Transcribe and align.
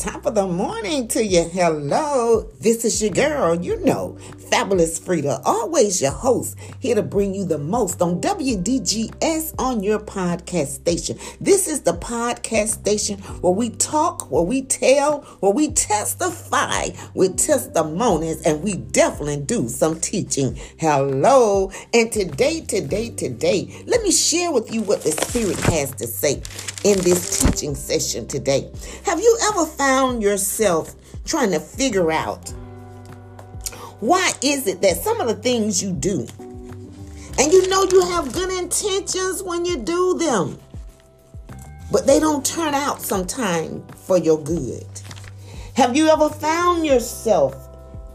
top 0.00 0.24
of 0.24 0.34
the 0.34 0.46
morning 0.46 1.06
to 1.06 1.22
you. 1.22 1.44
Hello, 1.52 2.48
this 2.58 2.86
is 2.86 3.02
your 3.02 3.10
girl, 3.10 3.54
you 3.54 3.78
know, 3.84 4.16
Fabulous 4.50 4.98
Frida, 4.98 5.42
always 5.44 6.00
your 6.00 6.10
host, 6.10 6.56
here 6.78 6.94
to 6.94 7.02
bring 7.02 7.34
you 7.34 7.44
the 7.44 7.58
most 7.58 8.00
on 8.00 8.18
WDGS 8.18 9.54
on 9.58 9.82
your 9.82 9.98
podcast 9.98 10.68
station. 10.68 11.18
This 11.38 11.68
is 11.68 11.82
the 11.82 11.92
podcast 11.92 12.68
station 12.68 13.18
where 13.42 13.52
we 13.52 13.68
talk, 13.68 14.30
where 14.30 14.42
we 14.42 14.62
tell, 14.62 15.20
where 15.40 15.52
we 15.52 15.70
testify 15.70 16.88
with 17.12 17.36
testimonies, 17.36 18.40
and 18.46 18.62
we 18.62 18.76
definitely 18.76 19.42
do 19.42 19.68
some 19.68 20.00
teaching. 20.00 20.58
Hello, 20.78 21.70
and 21.92 22.10
today, 22.10 22.62
today, 22.62 23.10
today, 23.10 23.84
let 23.86 24.02
me 24.02 24.10
share 24.10 24.50
with 24.50 24.72
you 24.72 24.80
what 24.80 25.02
the 25.02 25.12
Spirit 25.12 25.60
has 25.60 25.90
to 25.96 26.06
say 26.06 26.42
in 26.84 26.98
this 27.00 27.40
teaching 27.40 27.74
session 27.74 28.26
today. 28.26 28.70
Have 29.04 29.20
you 29.20 29.38
ever 29.50 29.66
found 29.66 29.89
yourself 30.20 30.94
trying 31.24 31.50
to 31.50 31.60
figure 31.60 32.10
out 32.12 32.50
why 34.00 34.32
is 34.42 34.66
it 34.66 34.80
that 34.82 34.96
some 34.96 35.20
of 35.20 35.28
the 35.28 35.34
things 35.34 35.82
you 35.82 35.92
do, 35.92 36.26
and 37.38 37.52
you 37.52 37.68
know 37.68 37.84
you 37.90 38.00
have 38.02 38.32
good 38.32 38.50
intentions 38.50 39.42
when 39.42 39.64
you 39.64 39.76
do 39.76 40.16
them, 40.16 40.58
but 41.92 42.06
they 42.06 42.18
don't 42.20 42.46
turn 42.46 42.72
out 42.72 43.02
sometime 43.02 43.84
for 44.06 44.16
your 44.16 44.38
good? 44.42 44.86
Have 45.74 45.96
you 45.96 46.08
ever 46.08 46.28
found 46.28 46.86
yourself 46.86 47.68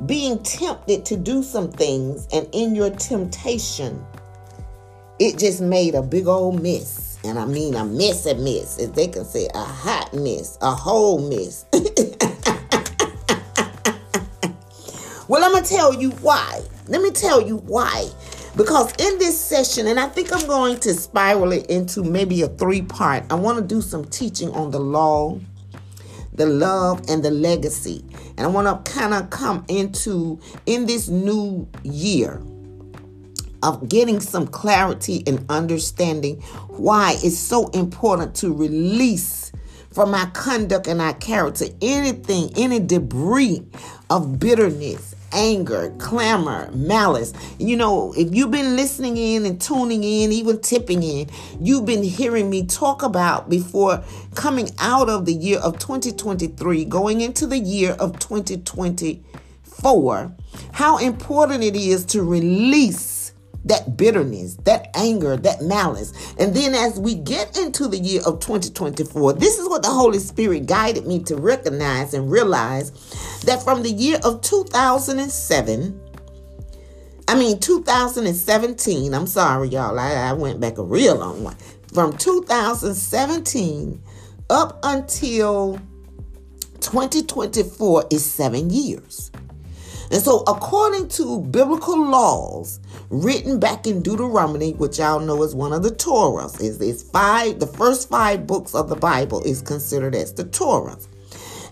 being 0.05 0.41
tempted 0.43 1.05
to 1.05 1.17
do 1.17 1.43
some 1.43 1.71
things, 1.71 2.27
and 2.33 2.47
in 2.51 2.73
your 2.73 2.89
temptation, 2.89 4.03
it 5.19 5.37
just 5.37 5.61
made 5.61 5.93
a 5.93 6.01
big 6.01 6.27
old 6.27 6.61
mess? 6.63 7.04
And 7.25 7.39
I 7.39 7.45
mean 7.45 7.75
a 7.75 7.83
mess 7.83 8.25
a 8.25 8.35
mess, 8.35 8.79
as 8.79 8.91
they 8.91 9.07
can 9.07 9.25
say, 9.25 9.49
a 9.53 9.63
hot 9.63 10.13
mess, 10.13 10.57
a 10.61 10.71
whole 10.71 11.27
mess. 11.27 11.65
Well, 15.27 15.43
I'm 15.43 15.53
going 15.53 15.63
to 15.63 15.69
tell 15.69 15.91
you 15.91 16.11
why. 16.11 16.61
Let 16.87 17.01
me 17.01 17.09
tell 17.09 17.41
you 17.41 17.57
why. 17.57 18.07
Because 18.55 18.93
in 18.99 19.17
this 19.17 19.39
session, 19.39 19.87
and 19.87 19.99
I 19.99 20.07
think 20.07 20.31
I'm 20.31 20.45
going 20.45 20.79
to 20.81 20.93
spiral 20.93 21.51
it 21.51 21.65
into 21.65 22.03
maybe 22.03 22.43
a 22.43 22.47
three 22.47 22.83
part, 22.83 23.23
I 23.31 23.35
want 23.35 23.57
to 23.57 23.65
do 23.65 23.81
some 23.81 24.05
teaching 24.05 24.51
on 24.51 24.69
the 24.69 24.79
law, 24.79 25.39
the 26.33 26.45
love, 26.45 27.01
and 27.09 27.23
the 27.23 27.31
legacy. 27.31 28.05
And 28.37 28.41
I 28.41 28.47
want 28.47 28.85
to 28.85 28.91
kind 28.91 29.15
of 29.15 29.31
come 29.31 29.65
into, 29.67 30.39
in 30.67 30.85
this 30.85 31.07
new 31.09 31.67
year, 31.81 32.39
of 33.65 33.89
getting 33.89 34.19
some 34.19 34.47
clarity 34.47 35.23
and 35.25 35.43
understanding 35.49 36.35
why 36.69 37.17
it's 37.23 37.37
so 37.37 37.67
important 37.69 38.35
to 38.35 38.53
release 38.53 39.51
from 39.91 40.13
our 40.13 40.29
conduct 40.31 40.87
and 40.87 41.01
our 41.01 41.13
character 41.15 41.65
anything, 41.81 42.51
any 42.55 42.79
debris 42.79 43.65
of 44.11 44.39
bitterness, 44.39 45.15
anger, 45.31 45.91
clamor, 45.97 46.69
malice. 46.73 47.33
You 47.57 47.77
know, 47.77 48.13
if 48.15 48.35
you've 48.35 48.51
been 48.51 48.75
listening 48.75 49.17
in 49.17 49.47
and 49.47 49.59
tuning 49.59 50.03
in, 50.03 50.31
even 50.31 50.61
tipping 50.61 51.01
in, 51.01 51.29
you've 51.59 51.85
been 51.85 52.03
hearing 52.03 52.51
me 52.51 52.67
talk 52.67 53.01
about 53.01 53.49
before 53.49 54.03
coming 54.35 54.69
out 54.77 55.09
of 55.09 55.25
the 55.25 55.33
year 55.33 55.57
of 55.59 55.79
2023, 55.79 56.85
going 56.85 57.21
into 57.21 57.47
the 57.47 57.57
year 57.57 57.93
of 57.93 58.19
2024, 58.19 60.35
how 60.73 60.97
important 60.99 61.63
it 61.63 61.75
is 61.75 62.05
to 62.05 62.21
release 62.21 63.14
that 63.65 63.97
bitterness, 63.97 64.55
that 64.63 64.89
anger, 64.95 65.35
that 65.37 65.61
malice. 65.61 66.13
And 66.37 66.55
then 66.55 66.73
as 66.73 66.99
we 66.99 67.15
get 67.15 67.57
into 67.57 67.87
the 67.87 67.97
year 67.97 68.21
of 68.25 68.39
2024, 68.39 69.33
this 69.33 69.59
is 69.59 69.67
what 69.67 69.81
the 69.81 69.89
Holy 69.89 70.19
Spirit 70.19 70.67
guided 70.67 71.05
me 71.05 71.23
to 71.23 71.35
recognize 71.35 72.13
and 72.13 72.31
realize 72.31 72.91
that 73.41 73.63
from 73.63 73.83
the 73.83 73.91
year 73.91 74.19
of 74.23 74.41
2007, 74.41 76.01
I 77.27 77.35
mean 77.35 77.59
2017, 77.59 79.13
I'm 79.13 79.27
sorry, 79.27 79.69
y'all, 79.69 79.97
I, 79.99 80.13
I 80.13 80.33
went 80.33 80.59
back 80.59 80.77
a 80.77 80.83
real 80.83 81.15
long 81.15 81.43
one. 81.43 81.55
From 81.93 82.15
2017 82.15 84.01
up 84.49 84.79
until 84.83 85.79
2024 86.81 88.05
is 88.11 88.23
seven 88.23 88.69
years. 88.69 89.31
And 90.11 90.21
so, 90.21 90.43
according 90.47 91.07
to 91.09 91.41
biblical 91.41 91.97
laws 91.97 92.79
written 93.09 93.59
back 93.59 93.87
in 93.87 94.01
Deuteronomy, 94.01 94.73
which 94.73 94.99
y'all 94.99 95.19
know 95.19 95.41
is 95.43 95.55
one 95.55 95.73
of 95.73 95.83
the 95.83 95.89
Torahs, 95.89 96.61
is 96.61 96.79
is 96.81 97.03
five 97.03 97.59
the 97.59 97.67
first 97.67 98.09
five 98.09 98.45
books 98.45 98.75
of 98.75 98.89
the 98.89 98.95
Bible 98.95 99.41
is 99.43 99.61
considered 99.61 100.15
as 100.15 100.33
the 100.33 100.45
Torahs. 100.45 101.07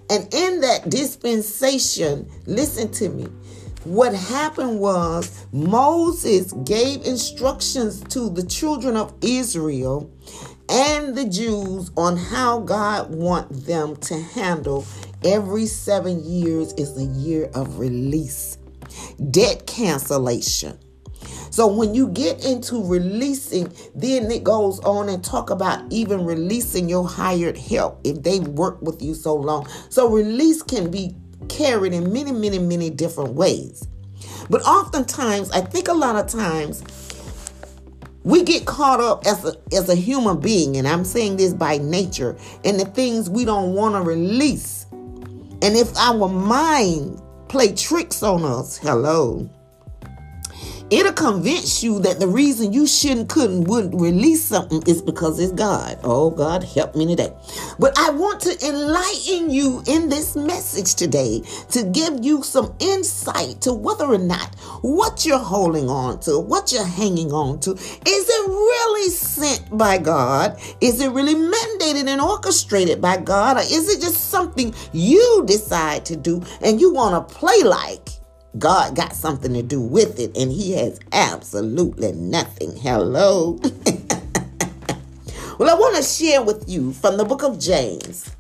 And 0.10 0.34
in 0.34 0.62
that 0.62 0.90
dispensation, 0.90 2.30
listen 2.46 2.92
to 2.94 3.10
me. 3.10 3.28
What 3.84 4.14
happened 4.14 4.80
was 4.80 5.46
Moses 5.52 6.54
gave 6.64 7.06
instructions 7.06 8.02
to 8.06 8.30
the 8.30 8.44
children 8.44 8.96
of 8.96 9.14
Israel 9.22 10.10
and 10.70 11.16
the 11.16 11.26
Jews 11.26 11.92
on 11.98 12.16
how 12.16 12.60
God 12.60 13.14
want 13.14 13.66
them 13.66 13.98
to 13.98 14.18
handle 14.18 14.86
every 15.26 15.66
7 15.66 16.24
years 16.24 16.74
is 16.74 16.98
a 16.98 17.04
year 17.04 17.50
of 17.54 17.80
release. 17.80 18.58
Debt 19.32 19.66
cancellation. 19.68 20.78
So 21.50 21.68
when 21.68 21.94
you 21.94 22.08
get 22.08 22.44
into 22.44 22.84
releasing, 22.84 23.72
then 23.94 24.32
it 24.32 24.44
goes 24.44 24.80
on 24.80 25.08
and 25.08 25.24
talk 25.24 25.52
about 25.52 25.84
even 25.92 26.26
releasing 26.26 26.90
your 26.90 27.08
hired 27.08 27.58
help 27.58 28.02
if 28.04 28.24
they've 28.24 28.48
worked 28.48 28.82
with 28.82 29.02
you 29.04 29.14
so 29.14 29.36
long. 29.36 29.68
So 29.90 30.10
release 30.10 30.64
can 30.64 30.90
be 30.90 31.16
carried 31.50 31.94
in 31.94 32.12
many, 32.12 32.32
many, 32.32 32.58
many 32.58 32.90
different 32.90 33.34
ways. 33.34 33.88
But 34.50 34.64
oftentimes, 34.64 35.52
I 35.52 35.62
think 35.62 35.88
a 35.88 35.94
lot 35.94 36.16
of 36.16 36.28
times 36.28 36.84
we 38.24 38.42
get 38.44 38.66
caught 38.66 39.00
up 39.00 39.26
as 39.28 39.46
a 39.46 39.54
as 39.76 39.90
a 39.90 39.96
human 39.96 40.40
being, 40.40 40.78
and 40.78 40.88
I'm 40.88 41.04
saying 41.04 41.38
this 41.38 41.54
by 41.54 41.78
nature, 41.78 42.38
and 42.64 42.80
the 42.80 42.86
things 42.86 43.30
we 43.30 43.46
don't 43.46 43.74
want 43.74 43.96
to 43.96 44.02
release. 44.02 44.86
And 45.64 45.78
if 45.78 45.96
our 45.96 46.28
mind 46.28 47.22
play 47.48 47.74
tricks 47.74 48.22
on 48.22 48.44
us, 48.44 48.78
hello, 48.78 49.50
It'll 50.94 51.12
convince 51.12 51.82
you 51.82 51.98
that 52.02 52.20
the 52.20 52.28
reason 52.28 52.72
you 52.72 52.86
shouldn't, 52.86 53.28
couldn't, 53.28 53.64
wouldn't 53.64 54.00
release 54.00 54.46
something 54.46 54.84
is 54.86 55.02
because 55.02 55.40
it's 55.40 55.52
God. 55.52 55.98
Oh, 56.04 56.30
God, 56.30 56.64
help 56.64 56.96
me 56.96 57.08
today. 57.08 57.34
But 57.80 57.98
I 57.98 58.12
want 58.12 58.42
to 58.42 58.56
enlighten 58.64 59.50
you 59.50 59.82
in 59.88 60.08
this 60.08 60.36
message 60.36 60.94
today 60.94 61.42
to 61.72 61.82
give 61.82 62.24
you 62.24 62.44
some 62.44 62.76
insight 62.78 63.60
to 63.62 63.74
whether 63.74 64.06
or 64.06 64.20
not 64.20 64.54
what 64.84 65.26
you're 65.26 65.40
holding 65.40 65.90
on 65.90 66.20
to, 66.20 66.38
what 66.38 66.72
you're 66.72 66.86
hanging 66.86 67.32
on 67.32 67.60
to, 67.62 67.72
is 67.72 67.80
it 68.06 68.48
really 68.48 69.10
sent 69.10 69.76
by 69.76 69.98
God? 69.98 70.62
Is 70.80 71.02
it 71.02 71.10
really 71.10 71.34
mandated 71.34 72.08
and 72.08 72.22
orchestrated 72.22 73.02
by 73.02 73.18
God? 73.18 73.58
Or 73.58 73.62
is 73.62 73.90
it 73.90 74.00
just 74.00 74.30
something 74.30 74.72
you 74.92 75.44
decide 75.48 76.06
to 76.06 76.16
do 76.16 76.44
and 76.62 76.80
you 76.80 76.94
want 76.94 77.28
to 77.28 77.36
play 77.36 77.64
like? 77.64 78.10
God 78.58 78.96
got 78.96 79.14
something 79.14 79.54
to 79.54 79.64
do 79.64 79.82
with 79.82 80.20
it, 80.20 80.38
and 80.38 80.52
He 80.52 80.74
has 80.74 81.00
absolutely 81.12 82.12
nothing. 82.12 82.76
Hello. 82.76 83.54
well, 85.58 85.70
I 85.70 85.74
want 85.74 85.96
to 85.98 86.04
share 86.04 86.44
with 86.44 86.70
you 86.70 86.94
from 86.94 87.18
the 87.18 87.26
book 87.26 87.42
of 87.44 87.60
James. 87.60 88.36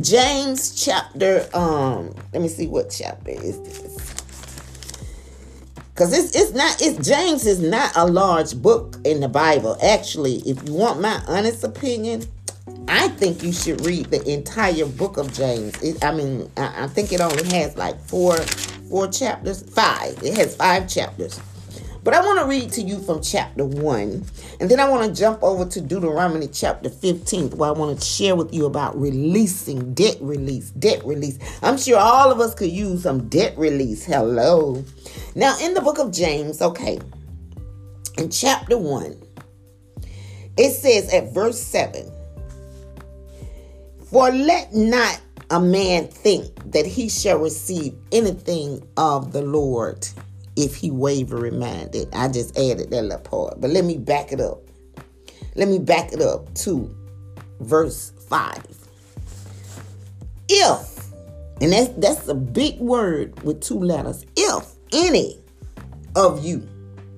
James 0.00 0.84
chapter, 0.84 1.48
um, 1.54 2.14
let 2.32 2.42
me 2.42 2.48
see 2.48 2.66
what 2.66 2.90
chapter 2.90 3.30
is 3.30 3.60
this. 3.62 4.14
Because 5.94 6.12
it's 6.12 6.36
it's 6.36 6.52
not 6.52 6.80
it's 6.80 7.08
James 7.08 7.44
is 7.46 7.58
not 7.60 7.90
a 7.96 8.06
large 8.06 8.54
book 8.62 8.98
in 9.04 9.18
the 9.20 9.28
Bible. 9.28 9.76
Actually, 9.82 10.36
if 10.46 10.64
you 10.68 10.74
want 10.74 11.00
my 11.00 11.20
honest 11.26 11.64
opinion, 11.64 12.22
I 12.88 13.08
think 13.08 13.42
you 13.42 13.52
should 13.52 13.84
read 13.84 14.06
the 14.06 14.26
entire 14.30 14.86
book 14.86 15.16
of 15.16 15.32
James. 15.32 15.80
It, 15.82 16.02
I 16.04 16.12
mean, 16.12 16.50
I, 16.56 16.84
I, 16.84 16.86
think 16.86 17.12
it 17.12 17.20
only 17.20 17.44
has 17.56 17.76
like 17.76 18.00
four, 18.00 18.36
four 18.88 19.08
chapters. 19.08 19.62
Five. 19.62 20.22
It 20.22 20.36
has 20.36 20.56
five 20.56 20.88
chapters. 20.88 21.40
But 22.02 22.14
I 22.14 22.20
want 22.20 22.38
to 22.38 22.46
read 22.46 22.72
to 22.72 22.80
you 22.80 23.00
from 23.00 23.20
chapter 23.20 23.64
one, 23.64 24.24
and 24.60 24.70
then 24.70 24.80
I 24.80 24.88
want 24.88 25.06
to 25.14 25.20
jump 25.20 25.42
over 25.42 25.66
to 25.66 25.80
Deuteronomy 25.80 26.48
chapter 26.48 26.88
15, 26.88 27.50
where 27.50 27.68
I 27.68 27.72
want 27.72 27.98
to 27.98 28.04
share 28.04 28.34
with 28.34 28.54
you 28.54 28.66
about 28.66 28.98
releasing 28.98 29.92
debt 29.94 30.16
release, 30.20 30.70
debt 30.70 31.04
release. 31.04 31.38
I'm 31.62 31.76
sure 31.76 31.98
all 31.98 32.30
of 32.30 32.40
us 32.40 32.54
could 32.54 32.70
use 32.70 33.02
some 33.02 33.28
debt 33.28 33.58
release. 33.58 34.04
Hello. 34.06 34.82
Now, 35.34 35.58
in 35.60 35.74
the 35.74 35.80
book 35.80 35.98
of 35.98 36.12
James, 36.12 36.62
okay, 36.62 36.98
in 38.16 38.30
chapter 38.30 38.78
one, 38.78 39.20
it 40.56 40.70
says 40.70 41.12
at 41.12 41.34
verse 41.34 41.60
7 41.60 42.10
for 44.10 44.30
let 44.30 44.74
not 44.74 45.20
a 45.50 45.60
man 45.60 46.08
think 46.08 46.72
that 46.72 46.86
he 46.86 47.08
shall 47.08 47.38
receive 47.38 47.94
anything 48.12 48.86
of 48.96 49.32
the 49.32 49.42
Lord 49.42 50.06
if 50.56 50.74
he 50.74 50.90
waver 50.90 51.36
reminded. 51.36 52.08
I 52.12 52.28
just 52.28 52.58
added 52.58 52.90
that 52.90 53.02
little 53.02 53.18
part. 53.18 53.60
But 53.60 53.70
let 53.70 53.84
me 53.84 53.96
back 53.96 54.32
it 54.32 54.40
up. 54.40 54.60
Let 55.54 55.68
me 55.68 55.78
back 55.78 56.12
it 56.12 56.20
up 56.20 56.52
to 56.56 56.94
verse 57.60 58.12
5. 58.28 58.64
if, 60.48 61.06
and 61.60 61.72
that's 61.72 61.88
that's 61.98 62.28
a 62.28 62.34
big 62.34 62.78
word 62.78 63.40
with 63.42 63.60
two 63.60 63.78
letters, 63.78 64.24
if 64.36 64.74
any 64.92 65.38
of 66.16 66.44
you, 66.44 66.66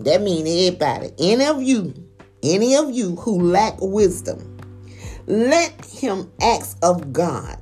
that 0.01 0.23
means 0.23 0.49
everybody, 0.49 1.13
any 1.19 1.45
of 1.45 1.63
you, 1.63 1.95
any 2.43 2.75
of 2.77 2.91
you 2.91 3.17
who 3.17 3.41
lack 3.41 3.75
wisdom, 3.81 4.50
let 5.31 5.85
him 5.85 6.31
ask 6.43 6.77
of 6.83 7.13
God 7.13 7.59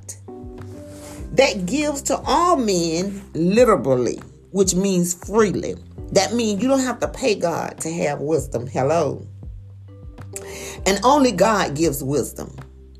that 1.33 1.67
gives 1.67 2.01
to 2.03 2.17
all 2.25 2.57
men 2.57 3.23
liberally, 3.33 4.19
which 4.51 4.73
means 4.73 5.13
freely. 5.13 5.75
That 6.11 6.33
means 6.33 6.63
you 6.63 6.67
don't 6.67 6.79
have 6.79 6.99
to 7.01 7.07
pay 7.07 7.35
God 7.35 7.79
to 7.81 7.91
have 7.91 8.21
wisdom. 8.21 8.65
Hello. 8.65 9.27
And 10.87 10.99
only 11.03 11.31
God 11.31 11.75
gives 11.75 12.03
wisdom. 12.03 12.55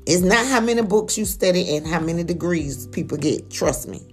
It's 0.06 0.22
not 0.22 0.46
how 0.46 0.60
many 0.60 0.82
books 0.82 1.18
you 1.18 1.24
study 1.24 1.76
and 1.76 1.84
how 1.84 1.98
many 1.98 2.22
degrees 2.22 2.86
people 2.86 3.18
get. 3.18 3.50
Trust 3.50 3.88
me. 3.88 4.06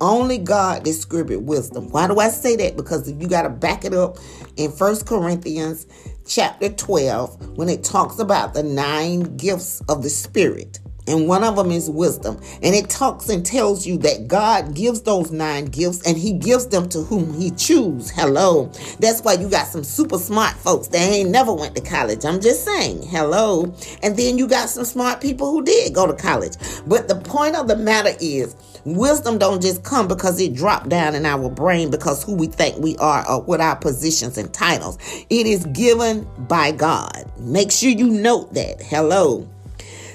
Only 0.00 0.38
God 0.38 0.84
distribute 0.84 1.42
wisdom. 1.42 1.90
Why 1.90 2.08
do 2.08 2.18
I 2.18 2.28
say 2.28 2.56
that? 2.56 2.76
Because 2.76 3.06
if 3.08 3.20
you 3.20 3.28
got 3.28 3.42
to 3.42 3.50
back 3.50 3.84
it 3.84 3.92
up 3.92 4.16
in 4.56 4.72
First 4.72 5.06
Corinthians 5.06 5.86
chapter 6.26 6.68
12 6.68 7.56
when 7.56 7.68
it 7.68 7.84
talks 7.84 8.18
about 8.18 8.54
the 8.54 8.62
nine 8.62 9.36
gifts 9.36 9.82
of 9.88 10.02
the 10.02 10.10
Spirit 10.10 10.78
and 11.08 11.26
one 11.26 11.42
of 11.42 11.56
them 11.56 11.70
is 11.70 11.90
wisdom. 11.90 12.40
And 12.62 12.74
it 12.74 12.88
talks 12.88 13.28
and 13.28 13.44
tells 13.44 13.86
you 13.86 13.98
that 13.98 14.28
God 14.28 14.74
gives 14.74 15.02
those 15.02 15.32
nine 15.32 15.66
gifts 15.66 16.06
and 16.06 16.16
he 16.16 16.32
gives 16.32 16.68
them 16.68 16.88
to 16.90 17.00
whom 17.02 17.34
he 17.34 17.50
choose. 17.50 18.10
Hello. 18.10 18.70
That's 19.00 19.20
why 19.20 19.34
you 19.34 19.48
got 19.48 19.66
some 19.66 19.82
super 19.82 20.18
smart 20.18 20.54
folks 20.54 20.88
that 20.88 20.98
ain't 20.98 21.30
never 21.30 21.52
went 21.52 21.74
to 21.76 21.82
college. 21.82 22.24
I'm 22.24 22.40
just 22.40 22.64
saying. 22.64 23.02
Hello. 23.02 23.74
And 24.02 24.16
then 24.16 24.38
you 24.38 24.46
got 24.46 24.68
some 24.68 24.84
smart 24.84 25.20
people 25.20 25.50
who 25.50 25.64
did 25.64 25.92
go 25.92 26.06
to 26.06 26.14
college. 26.14 26.54
But 26.86 27.08
the 27.08 27.16
point 27.16 27.56
of 27.56 27.66
the 27.66 27.76
matter 27.76 28.12
is 28.20 28.54
wisdom 28.84 29.38
don't 29.38 29.62
just 29.62 29.82
come 29.82 30.08
because 30.08 30.40
it 30.40 30.54
dropped 30.54 30.88
down 30.88 31.14
in 31.14 31.24
our 31.26 31.48
brain 31.48 31.90
because 31.90 32.22
who 32.22 32.34
we 32.34 32.46
think 32.46 32.78
we 32.78 32.96
are 32.98 33.28
or 33.28 33.42
what 33.42 33.60
our 33.60 33.76
positions 33.76 34.38
and 34.38 34.52
titles. 34.52 34.98
It 35.30 35.46
is 35.46 35.64
given 35.66 36.26
by 36.48 36.72
God. 36.72 37.30
Make 37.38 37.70
sure 37.70 37.90
you 37.90 38.08
note 38.08 38.54
that. 38.54 38.82
Hello. 38.82 39.48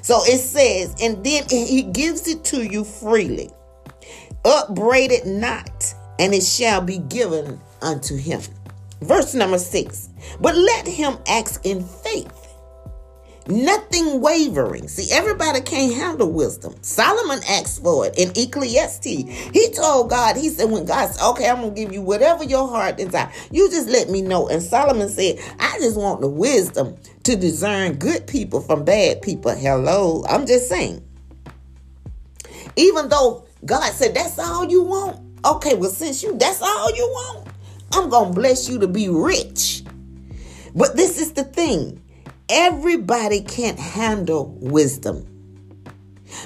So 0.02 0.20
it 0.24 0.40
says, 0.40 0.96
and 1.02 1.24
then 1.24 1.44
he 1.50 1.84
gives 1.84 2.28
it 2.28 2.44
to 2.46 2.64
you 2.64 2.84
freely. 2.84 3.50
Upbraid 4.46 5.12
it 5.12 5.26
not, 5.26 5.94
and 6.20 6.34
it 6.34 6.44
shall 6.44 6.80
be 6.80 7.00
given 7.00 7.60
unto 7.82 8.16
him. 8.16 8.42
Verse 9.02 9.34
number 9.34 9.58
six. 9.58 10.10
But 10.40 10.56
let 10.56 10.88
him 10.88 11.18
ask 11.28 11.66
in 11.66 11.84
faith 11.84 12.47
Nothing 13.48 14.20
wavering. 14.20 14.90
See, 14.90 15.14
everybody 15.14 15.62
can't 15.62 15.94
handle 15.94 16.30
wisdom. 16.30 16.76
Solomon 16.82 17.40
asked 17.50 17.82
for 17.82 18.06
it 18.06 18.18
in 18.18 18.32
Ecclesiastes. 18.36 19.06
He 19.06 19.72
told 19.72 20.10
God, 20.10 20.36
he 20.36 20.50
said, 20.50 20.70
when 20.70 20.86
God 20.86 21.12
said, 21.12 21.26
okay, 21.30 21.50
I'm 21.50 21.62
going 21.62 21.74
to 21.74 21.82
give 21.82 21.94
you 21.94 22.02
whatever 22.02 22.44
your 22.44 22.68
heart 22.68 22.98
desires, 22.98 23.34
you 23.50 23.70
just 23.70 23.88
let 23.88 24.10
me 24.10 24.22
know. 24.22 24.50
And 24.50 24.62
Solomon 24.62 25.08
said, 25.08 25.40
I 25.60 25.78
just 25.80 25.98
want 25.98 26.20
the 26.20 26.28
wisdom 26.28 26.98
to 27.24 27.38
discern 27.38 27.94
good 27.94 28.28
people 28.28 28.60
from 28.60 28.84
bad 28.84 29.22
people. 29.22 29.56
Hello. 29.56 30.26
I'm 30.28 30.46
just 30.46 30.68
saying. 30.68 31.02
Even 32.76 33.08
though 33.08 33.46
God 33.66 33.94
said, 33.94 34.14
that's 34.14 34.38
all 34.40 34.70
you 34.70 34.84
want. 34.84 35.22
Okay, 35.46 35.74
well, 35.74 35.90
since 35.90 36.22
you, 36.22 36.38
that's 36.38 36.62
all 36.62 36.94
you 36.94 37.08
want, 37.08 37.48
I'm 37.94 38.10
going 38.10 38.34
to 38.34 38.36
bless 38.36 38.68
you 38.68 38.78
to 38.80 38.88
be 38.88 39.08
rich. 39.08 39.84
But 40.76 40.98
this 40.98 41.18
is 41.20 41.32
the 41.32 41.46
thing 41.46 42.02
Everybody 42.50 43.42
can't 43.42 43.78
handle 43.78 44.58
wisdom. 44.62 45.26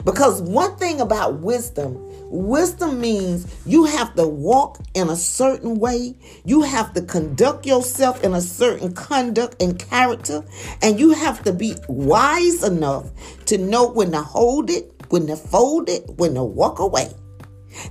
Because 0.03 0.42
one 0.42 0.75
thing 0.77 1.00
about 1.00 1.42
wisdom, 1.42 1.95
wisdom 2.31 3.00
means 3.00 3.45
you 3.68 3.83
have 3.83 4.15
to 4.15 4.27
walk 4.27 4.80
in 4.95 5.09
a 5.09 5.15
certain 5.15 5.75
way, 5.75 6.15
you 6.44 6.63
have 6.63 6.94
to 6.94 7.03
conduct 7.03 7.68
yourself 7.68 8.24
in 8.24 8.33
a 8.33 8.42
certain 8.42 8.94
conduct 8.94 9.62
and 9.62 9.77
character, 9.77 10.44
and 10.81 11.00
you 11.00 11.12
have 11.12 11.44
to 11.44 11.53
be 11.53 11.75
wise 11.88 12.63
enough 12.63 13.12
to 13.45 13.59
know 13.59 13.88
when 13.88 14.12
to 14.12 14.21
hold 14.21 14.71
it, 14.71 14.92
when 15.09 15.27
to 15.27 15.36
fold 15.36 15.88
it, 15.88 16.04
when 16.15 16.33
to 16.33 16.44
walk 16.44 16.80
away. 16.80 17.12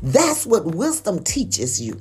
That's 0.02 0.46
what 0.46 0.74
wisdom 0.74 1.22
teaches 1.22 1.80
you. 1.80 2.00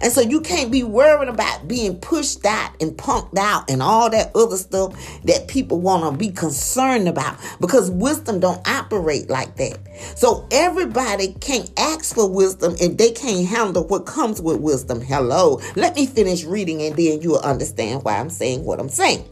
And 0.00 0.12
so 0.12 0.20
you 0.20 0.40
can't 0.40 0.70
be 0.70 0.82
worried 0.82 1.28
about 1.28 1.68
being 1.68 1.98
pushed 1.98 2.44
out 2.44 2.70
and 2.80 2.92
punked 2.92 3.38
out 3.38 3.70
and 3.70 3.82
all 3.82 4.10
that 4.10 4.34
other 4.34 4.56
stuff 4.56 4.94
that 5.24 5.48
people 5.48 5.80
want 5.80 6.04
to 6.04 6.16
be 6.16 6.30
concerned 6.30 7.08
about 7.08 7.38
because 7.60 7.90
wisdom 7.90 8.40
don't 8.40 8.66
operate 8.68 9.28
like 9.28 9.56
that. 9.56 9.78
So 10.16 10.46
everybody 10.50 11.34
can't 11.40 11.70
ask 11.78 12.14
for 12.14 12.28
wisdom 12.28 12.76
and 12.80 12.98
they 12.98 13.12
can't 13.12 13.46
handle 13.46 13.86
what 13.86 14.06
comes 14.06 14.40
with 14.40 14.60
wisdom. 14.60 15.00
Hello. 15.00 15.60
Let 15.76 15.94
me 15.96 16.06
finish 16.06 16.44
reading 16.44 16.82
and 16.82 16.96
then 16.96 17.20
you'll 17.22 17.38
understand 17.38 18.04
why 18.04 18.18
I'm 18.18 18.30
saying 18.30 18.64
what 18.64 18.80
I'm 18.80 18.88
saying. 18.88 19.28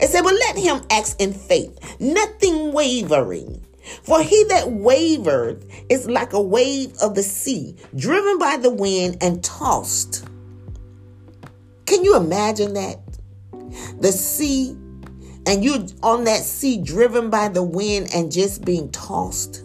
It 0.00 0.08
said, 0.10 0.22
but 0.22 0.34
let 0.34 0.56
him 0.56 0.82
ask 0.90 1.20
in 1.20 1.32
faith, 1.32 2.00
nothing 2.00 2.72
wavering 2.72 3.60
for 4.02 4.22
he 4.22 4.44
that 4.44 4.70
wavered 4.70 5.64
is 5.88 6.06
like 6.08 6.32
a 6.32 6.42
wave 6.42 6.94
of 7.02 7.14
the 7.14 7.22
sea, 7.22 7.76
driven 7.94 8.38
by 8.38 8.56
the 8.56 8.70
wind 8.70 9.18
and 9.20 9.42
tossed. 9.42 10.26
Can 11.86 12.04
you 12.04 12.16
imagine 12.16 12.74
that? 12.74 12.98
The 14.00 14.12
sea, 14.12 14.70
and 15.46 15.64
you 15.64 15.86
on 16.02 16.24
that 16.24 16.42
sea, 16.42 16.80
driven 16.80 17.30
by 17.30 17.48
the 17.48 17.62
wind 17.62 18.08
and 18.14 18.32
just 18.32 18.64
being 18.64 18.90
tossed. 18.90 19.62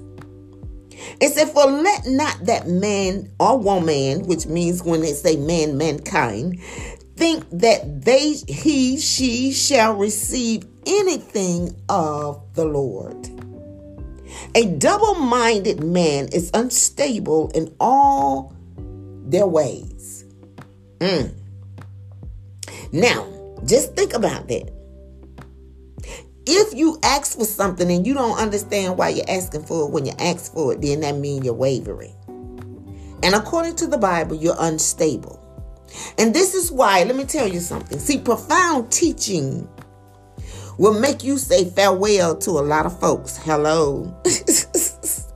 It 1.21 1.33
said, 1.33 1.49
For 1.49 1.65
let 1.65 2.05
not 2.05 2.45
that 2.45 2.67
man 2.67 3.31
or 3.39 3.57
woman, 3.57 4.25
which 4.25 4.45
means 4.45 4.83
when 4.83 5.01
they 5.01 5.13
say 5.13 5.37
man, 5.37 5.77
mankind, 5.77 6.59
think 7.15 7.45
that 7.51 8.03
they, 8.03 8.33
he, 8.47 8.97
she 8.97 9.51
shall 9.51 9.95
receive 9.95 10.65
anything 10.85 11.75
of 11.87 12.41
the 12.55 12.65
Lord. 12.65 13.38
A 14.55 14.65
double 14.65 15.15
minded 15.15 15.83
man 15.83 16.29
is 16.33 16.51
unstable 16.53 17.49
in 17.53 17.73
all 17.79 18.55
their 19.25 19.47
ways. 19.47 20.25
Mm. 20.99 21.33
Now, 22.91 23.27
just 23.65 23.95
think 23.95 24.13
about 24.13 24.47
that. 24.47 24.71
If 26.45 26.73
you 26.73 26.99
ask 27.03 27.37
for 27.37 27.45
something 27.45 27.91
and 27.91 28.07
you 28.07 28.13
don't 28.13 28.37
understand 28.39 28.97
why 28.97 29.09
you're 29.09 29.29
asking 29.29 29.65
for 29.65 29.87
it 29.87 29.91
when 29.91 30.05
you 30.05 30.13
ask 30.17 30.51
for 30.51 30.73
it, 30.73 30.81
then 30.81 31.01
that 31.01 31.15
means 31.15 31.45
you're 31.45 31.53
wavering. 31.53 32.15
And 33.21 33.35
according 33.35 33.75
to 33.77 33.87
the 33.87 33.97
Bible, 33.97 34.35
you're 34.35 34.55
unstable. 34.57 35.39
And 36.17 36.33
this 36.33 36.55
is 36.55 36.71
why, 36.71 37.03
let 37.03 37.15
me 37.15 37.25
tell 37.25 37.47
you 37.47 37.59
something. 37.59 37.99
See, 37.99 38.17
profound 38.17 38.91
teaching 38.91 39.67
will 40.79 40.97
make 40.97 41.23
you 41.23 41.37
say 41.37 41.65
farewell 41.65 42.35
to 42.37 42.51
a 42.51 42.63
lot 42.63 42.85
of 42.87 42.97
folks. 42.99 43.37
Hello. 43.37 44.11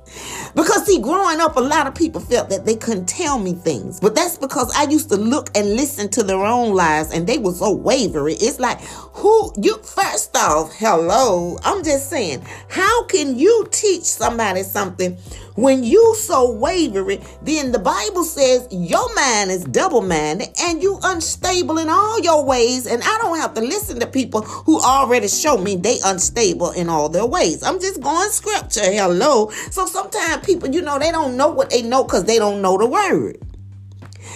Because 0.56 0.86
see, 0.86 1.00
growing 1.00 1.40
up, 1.42 1.56
a 1.56 1.62
lot 1.62 1.88
of 1.88 1.96
people 1.96 2.22
felt 2.22 2.50
that 2.50 2.66
they 2.66 2.76
couldn't 2.76 3.08
tell 3.08 3.40
me 3.40 3.54
things. 3.54 4.00
But 4.00 4.14
that's 4.14 4.38
because 4.38 4.72
I 4.76 4.84
used 4.84 5.10
to 5.10 5.18
look 5.18 5.50
and 5.56 5.76
listen 5.76 6.10
to 6.10 6.24
their 6.24 6.46
own 6.46 6.76
lives 6.76 7.12
and 7.12 7.26
they 7.26 7.40
were 7.40 7.54
so 7.54 7.74
wavery. 7.74 8.36
It's 8.36 8.60
like, 8.60 8.80
who 8.82 9.52
you 9.60 9.78
first 9.78 10.36
off, 10.38 10.72
hello. 10.76 11.58
I'm 11.64 11.84
just 11.84 12.10
saying, 12.10 12.46
how 12.68 13.06
can 13.06 13.38
you 13.38 13.68
teach 13.72 14.04
somebody 14.04 14.62
something 14.62 15.18
when 15.56 15.84
you 15.84 16.16
so 16.16 16.52
wavery? 16.52 17.22
Then 17.42 17.72
the 17.72 17.80
Bible 17.80 18.24
says 18.24 18.68
your 18.72 19.14
mind 19.16 19.52
is 19.52 19.64
double-minded 19.66 20.50
and 20.62 20.82
you 20.82 21.00
unstable 21.04 21.78
in 21.78 21.90
all 21.90 22.20
your 22.22 22.44
ways. 22.44 22.86
And 22.86 23.02
I 23.04 23.18
don't 23.22 23.38
have 23.40 23.54
to 23.56 23.62
listen 23.62 24.00
to 24.00 24.08
people 24.08 24.42
who 24.42 24.80
already 24.80 25.28
show 25.28 25.58
me 25.58 25.76
they 25.76 26.00
unstable 26.04 26.72
in 26.72 26.90
all 26.90 27.10
their 27.10 27.26
ways. 27.26 27.64
I'm 27.64 27.80
just 27.80 28.02
going 28.02 28.30
scripture. 28.30 28.82
Hello. 28.84 29.50
So 29.72 29.86
sometimes 29.86 30.46
people, 30.46 30.70
you 30.70 30.82
know, 30.82 31.00
they 31.00 31.12
don't 31.12 31.38
know 31.38 31.50
what 31.50 31.70
they 31.70 31.82
know 31.82 32.04
because 32.04 32.26
they 32.26 32.40
don't 32.40 32.62
know 32.62 32.78
the 32.78 32.88
word. 32.88 33.38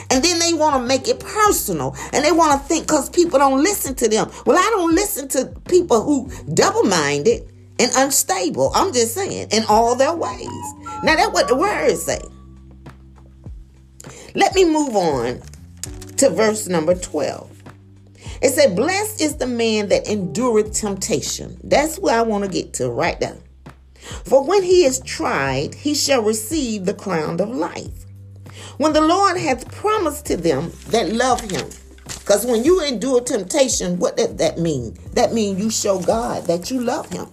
And 0.09 0.23
then 0.23 0.39
they 0.39 0.53
want 0.53 0.75
to 0.75 0.87
make 0.87 1.07
it 1.07 1.19
personal. 1.19 1.95
And 2.13 2.23
they 2.23 2.31
want 2.31 2.61
to 2.61 2.67
think 2.67 2.87
because 2.87 3.09
people 3.09 3.39
don't 3.39 3.63
listen 3.63 3.95
to 3.95 4.07
them. 4.07 4.29
Well, 4.45 4.57
I 4.57 4.69
don't 4.75 4.93
listen 4.93 5.27
to 5.29 5.47
people 5.67 6.01
who 6.03 6.29
double 6.53 6.83
minded 6.83 7.49
and 7.79 7.91
unstable. 7.95 8.71
I'm 8.75 8.93
just 8.93 9.13
saying, 9.13 9.49
in 9.51 9.63
all 9.69 9.95
their 9.95 10.13
ways. 10.13 10.73
Now, 11.03 11.15
that's 11.15 11.31
what 11.31 11.47
the 11.47 11.55
words 11.55 12.03
say. 12.03 12.21
Let 14.35 14.53
me 14.53 14.65
move 14.65 14.95
on 14.95 15.41
to 16.17 16.29
verse 16.29 16.67
number 16.67 16.95
12. 16.95 17.51
It 18.41 18.49
said, 18.49 18.75
Blessed 18.75 19.21
is 19.21 19.37
the 19.37 19.47
man 19.47 19.89
that 19.89 20.07
endureth 20.07 20.73
temptation. 20.73 21.59
That's 21.63 21.97
where 21.97 22.19
I 22.19 22.21
want 22.21 22.43
to 22.43 22.49
get 22.49 22.73
to 22.75 22.89
right 22.89 23.19
now. 23.19 23.37
For 24.25 24.43
when 24.43 24.63
he 24.63 24.85
is 24.85 24.99
tried, 25.01 25.75
he 25.75 25.95
shall 25.95 26.21
receive 26.21 26.85
the 26.85 26.93
crown 26.93 27.41
of 27.41 27.49
life. 27.49 28.05
When 28.77 28.93
the 28.93 29.01
Lord 29.01 29.37
hath 29.37 29.71
promised 29.71 30.27
to 30.27 30.37
them 30.37 30.71
that 30.89 31.11
love 31.11 31.41
him. 31.41 31.67
Because 32.05 32.45
when 32.45 32.63
you 32.63 32.83
endure 32.83 33.21
temptation, 33.21 33.97
what 33.99 34.17
does 34.17 34.35
that 34.35 34.59
mean? 34.59 34.97
That 35.13 35.33
means 35.33 35.59
you 35.59 35.71
show 35.71 35.99
God 35.99 36.45
that 36.45 36.69
you 36.69 36.81
love 36.81 37.09
him. 37.09 37.27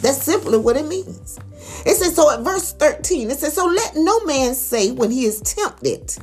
That's 0.00 0.22
simply 0.22 0.58
what 0.58 0.76
it 0.76 0.86
means. 0.86 1.38
It 1.84 1.96
says, 1.96 2.14
so 2.14 2.30
at 2.30 2.40
verse 2.40 2.72
13, 2.72 3.30
it 3.30 3.38
says, 3.38 3.54
so 3.54 3.66
let 3.66 3.96
no 3.96 4.20
man 4.24 4.54
say 4.54 4.90
when 4.90 5.10
he 5.10 5.24
is 5.24 5.40
tempted. 5.40 6.14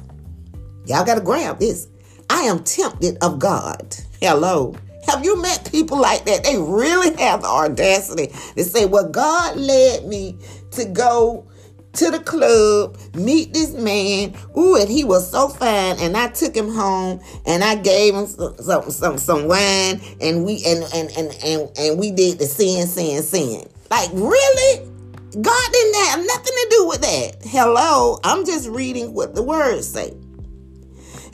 Y'all 0.85 1.05
got 1.05 1.15
to 1.15 1.21
grab 1.21 1.59
this. 1.59 1.87
I 2.29 2.41
am 2.43 2.63
tempted 2.63 3.17
of 3.21 3.39
God. 3.39 3.95
Hello. 4.21 4.75
Have 5.07 5.23
you 5.23 5.39
met 5.41 5.69
people 5.71 5.99
like 5.99 6.25
that? 6.25 6.43
They 6.43 6.57
really 6.57 7.15
have 7.21 7.41
the 7.41 7.47
audacity 7.47 8.27
to 8.55 8.63
say, 8.63 8.85
well, 8.85 9.07
God 9.07 9.55
led 9.57 10.05
me 10.05 10.37
to 10.71 10.85
go 10.85 11.47
to 11.95 12.11
the 12.11 12.19
club, 12.19 12.97
meet 13.15 13.53
this 13.53 13.73
man. 13.73 14.35
Ooh, 14.57 14.75
and 14.75 14.89
he 14.89 15.03
was 15.03 15.29
so 15.29 15.47
fine. 15.47 15.97
And 15.99 16.15
I 16.15 16.29
took 16.29 16.55
him 16.55 16.69
home 16.69 17.21
and 17.45 17.63
I 17.63 17.75
gave 17.75 18.13
him 18.13 18.25
some 18.25 18.57
some 18.57 18.91
some, 18.91 19.17
some 19.17 19.47
wine 19.47 20.01
and 20.21 20.45
we 20.45 20.63
and, 20.65 20.83
and 20.93 21.11
and 21.17 21.37
and 21.43 21.69
and 21.77 21.99
we 21.99 22.11
did 22.11 22.39
the 22.39 22.45
sin, 22.45 22.87
sin, 22.87 23.21
sin. 23.23 23.69
Like 23.89 24.09
really? 24.13 24.91
God 25.41 25.71
didn't 25.71 25.95
have 26.05 26.19
nothing 26.25 26.53
to 26.53 26.67
do 26.69 26.87
with 26.87 27.01
that. 27.01 27.37
Hello, 27.43 28.19
I'm 28.23 28.45
just 28.45 28.69
reading 28.69 29.13
what 29.13 29.35
the 29.35 29.43
words 29.43 29.85
say. 29.87 30.13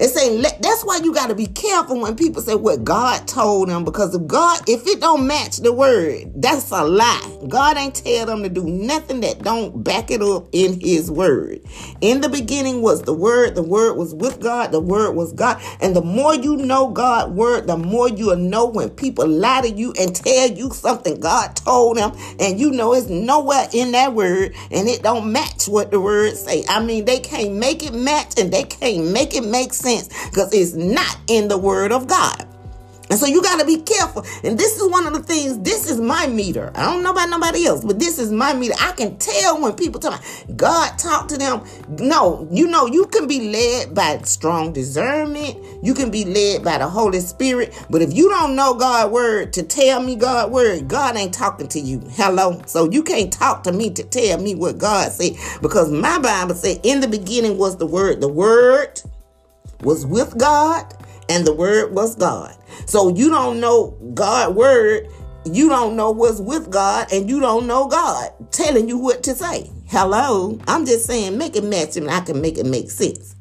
It's 0.01 0.15
saying 0.15 0.41
that's 0.41 0.83
why 0.83 0.99
you 1.03 1.13
got 1.13 1.27
to 1.27 1.35
be 1.35 1.45
careful 1.45 2.01
when 2.01 2.15
people 2.15 2.41
say 2.41 2.55
what 2.55 2.83
God 2.83 3.27
told 3.27 3.69
them 3.69 3.85
because 3.85 4.15
if 4.15 4.25
God, 4.25 4.67
if 4.67 4.87
it 4.87 4.99
don't 4.99 5.27
match 5.27 5.57
the 5.57 5.71
word, 5.71 6.31
that's 6.41 6.71
a 6.71 6.83
lie. 6.83 7.37
God 7.47 7.77
ain't 7.77 7.93
tell 7.93 8.25
them 8.25 8.41
to 8.41 8.49
do 8.49 8.63
nothing 8.63 9.21
that 9.21 9.43
don't 9.43 9.83
back 9.83 10.09
it 10.09 10.23
up 10.23 10.47
in 10.53 10.81
His 10.81 11.11
word. 11.11 11.61
In 12.01 12.21
the 12.21 12.29
beginning 12.29 12.81
was 12.81 13.03
the 13.03 13.13
word. 13.13 13.53
The 13.53 13.61
word 13.61 13.93
was 13.93 14.15
with 14.15 14.39
God. 14.39 14.71
The 14.71 14.79
word 14.79 15.11
was 15.11 15.33
God. 15.33 15.61
And 15.81 15.95
the 15.95 16.01
more 16.01 16.33
you 16.33 16.57
know 16.57 16.89
God's 16.89 17.33
word, 17.33 17.67
the 17.67 17.77
more 17.77 18.09
you'll 18.09 18.37
know 18.37 18.65
when 18.65 18.89
people 18.89 19.27
lie 19.27 19.61
to 19.61 19.69
you 19.69 19.93
and 19.99 20.15
tell 20.15 20.49
you 20.49 20.71
something 20.71 21.19
God 21.19 21.55
told 21.55 21.97
them, 21.97 22.13
and 22.39 22.59
you 22.59 22.71
know 22.71 22.95
it's 22.95 23.07
nowhere 23.07 23.67
in 23.71 23.91
that 23.91 24.15
word, 24.15 24.55
and 24.71 24.87
it 24.87 25.03
don't 25.03 25.31
match 25.31 25.67
what 25.67 25.91
the 25.91 26.01
word 26.01 26.35
say. 26.37 26.63
I 26.67 26.83
mean, 26.83 27.05
they 27.05 27.19
can't 27.19 27.53
make 27.53 27.83
it 27.83 27.93
match, 27.93 28.39
and 28.39 28.51
they 28.51 28.63
can't 28.63 29.11
make 29.11 29.35
it 29.35 29.43
make 29.43 29.73
sense 29.73 29.90
sense 29.99 30.29
because 30.29 30.53
it's 30.53 30.73
not 30.73 31.17
in 31.27 31.47
the 31.47 31.57
Word 31.57 31.91
of 31.91 32.07
God. 32.07 32.47
And 33.11 33.19
so 33.19 33.25
you 33.25 33.43
got 33.43 33.59
to 33.59 33.65
be 33.65 33.81
careful. 33.81 34.25
And 34.41 34.57
this 34.57 34.77
is 34.77 34.89
one 34.89 35.05
of 35.05 35.11
the 35.11 35.21
things, 35.21 35.59
this 35.59 35.91
is 35.91 35.99
my 35.99 36.27
meter. 36.27 36.71
I 36.75 36.85
don't 36.85 37.03
know 37.03 37.11
about 37.11 37.29
nobody 37.29 37.65
else, 37.65 37.83
but 37.83 37.99
this 37.99 38.17
is 38.17 38.31
my 38.31 38.53
meter. 38.53 38.73
I 38.79 38.93
can 38.93 39.17
tell 39.17 39.61
when 39.61 39.73
people 39.73 39.99
talk 39.99 40.23
God 40.55 40.97
talk 40.97 41.27
to 41.27 41.37
them. 41.37 41.61
No, 41.99 42.47
you 42.49 42.67
know, 42.67 42.85
you 42.85 43.07
can 43.07 43.27
be 43.27 43.51
led 43.51 43.93
by 43.93 44.19
strong 44.19 44.71
discernment. 44.71 45.57
You 45.83 45.93
can 45.93 46.09
be 46.09 46.23
led 46.23 46.63
by 46.63 46.77
the 46.77 46.87
Holy 46.87 47.19
Spirit. 47.19 47.77
But 47.89 48.01
if 48.01 48.13
you 48.13 48.29
don't 48.29 48.55
know 48.55 48.75
God's 48.75 49.11
word 49.11 49.51
to 49.53 49.63
tell 49.63 50.01
me 50.01 50.15
God's 50.15 50.53
word, 50.53 50.87
God 50.87 51.17
ain't 51.17 51.33
talking 51.33 51.67
to 51.67 51.81
you. 51.81 51.99
Hello. 52.11 52.61
So 52.65 52.89
you 52.89 53.03
can't 53.03 53.33
talk 53.33 53.63
to 53.63 53.73
me 53.73 53.89
to 53.89 54.03
tell 54.03 54.39
me 54.39 54.55
what 54.55 54.77
God 54.77 55.11
said 55.11 55.33
because 55.61 55.91
my 55.91 56.17
Bible 56.17 56.55
said 56.55 56.79
in 56.83 57.01
the 57.01 57.09
beginning 57.09 57.57
was 57.57 57.75
the 57.75 57.85
word. 57.85 58.21
The 58.21 58.29
word 58.29 59.01
was 59.83 60.05
with 60.05 60.37
God 60.37 60.93
and 61.29 61.45
the 61.45 61.53
word 61.53 61.93
was 61.93 62.15
God. 62.15 62.55
So 62.85 63.09
you 63.09 63.29
don't 63.29 63.59
know 63.59 63.97
God 64.13 64.55
word, 64.55 65.07
you 65.45 65.69
don't 65.69 65.95
know 65.95 66.11
what's 66.11 66.39
with 66.39 66.69
God 66.69 67.11
and 67.11 67.29
you 67.29 67.39
don't 67.39 67.67
know 67.67 67.87
God 67.87 68.31
telling 68.51 68.87
you 68.87 68.97
what 68.97 69.23
to 69.23 69.35
say. 69.35 69.69
Hello, 69.87 70.59
I'm 70.67 70.85
just 70.85 71.05
saying 71.05 71.37
make 71.37 71.55
it 71.55 71.63
match 71.63 71.97
and 71.97 72.09
I 72.09 72.21
can 72.21 72.41
make 72.41 72.57
it 72.57 72.65
make 72.65 72.91
sense. 72.91 73.35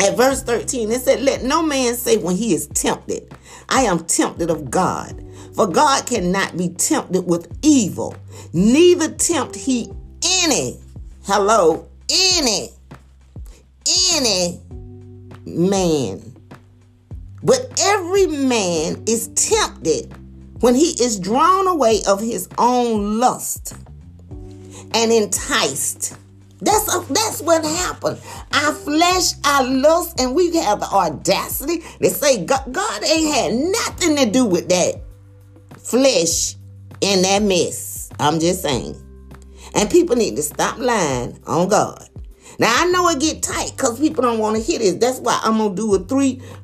At 0.00 0.16
verse 0.16 0.42
13, 0.42 0.90
it 0.90 1.00
said, 1.00 1.20
Let 1.20 1.42
no 1.42 1.62
man 1.62 1.94
say 1.94 2.16
when 2.16 2.36
he 2.36 2.54
is 2.54 2.66
tempted, 2.68 3.34
I 3.68 3.82
am 3.82 4.04
tempted 4.04 4.50
of 4.50 4.70
God. 4.70 5.24
For 5.54 5.66
God 5.66 6.06
cannot 6.06 6.56
be 6.56 6.70
tempted 6.70 7.26
with 7.26 7.56
evil, 7.62 8.16
neither 8.52 9.12
tempt 9.12 9.54
he 9.54 9.92
any, 10.42 10.80
hello, 11.24 11.88
any, 12.10 12.70
any 14.14 14.60
man. 15.46 16.34
But 17.42 17.72
every 17.80 18.26
man 18.26 19.02
is 19.06 19.28
tempted 19.28 20.14
when 20.60 20.74
he 20.74 20.90
is 21.02 21.18
drawn 21.18 21.66
away 21.66 22.00
of 22.06 22.20
his 22.20 22.48
own 22.58 23.18
lust 23.18 23.74
and 24.94 25.12
enticed. 25.12 26.16
That's 26.60 26.94
a, 26.94 27.00
that's 27.12 27.42
what 27.42 27.64
happened. 27.64 28.20
Our 28.52 28.72
flesh, 28.72 29.32
our 29.44 29.64
lust, 29.64 30.20
and 30.20 30.34
we 30.36 30.54
have 30.56 30.78
the 30.78 30.86
audacity 30.86 31.80
to 32.00 32.10
say 32.10 32.44
God, 32.44 32.72
God 32.72 33.04
ain't 33.04 33.34
had 33.34 33.52
nothing 33.52 34.16
to 34.16 34.30
do 34.30 34.44
with 34.44 34.68
that 34.68 35.00
flesh 35.78 36.54
in 37.00 37.22
that 37.22 37.42
mess. 37.42 38.10
I'm 38.20 38.38
just 38.38 38.62
saying. 38.62 38.96
And 39.74 39.90
people 39.90 40.14
need 40.14 40.36
to 40.36 40.42
stop 40.42 40.78
lying 40.78 41.40
on 41.46 41.68
God. 41.68 42.08
Now 42.58 42.74
I 42.76 42.86
know 42.90 43.08
it 43.08 43.20
get 43.20 43.42
tight 43.42 43.72
because 43.76 43.98
people 43.98 44.22
don't 44.22 44.38
want 44.38 44.56
to 44.56 44.62
hear 44.62 44.78
this. 44.78 44.94
That's 44.94 45.18
why 45.20 45.40
I'm 45.42 45.58
gonna 45.58 45.74
do 45.74 45.94
a 45.94 45.98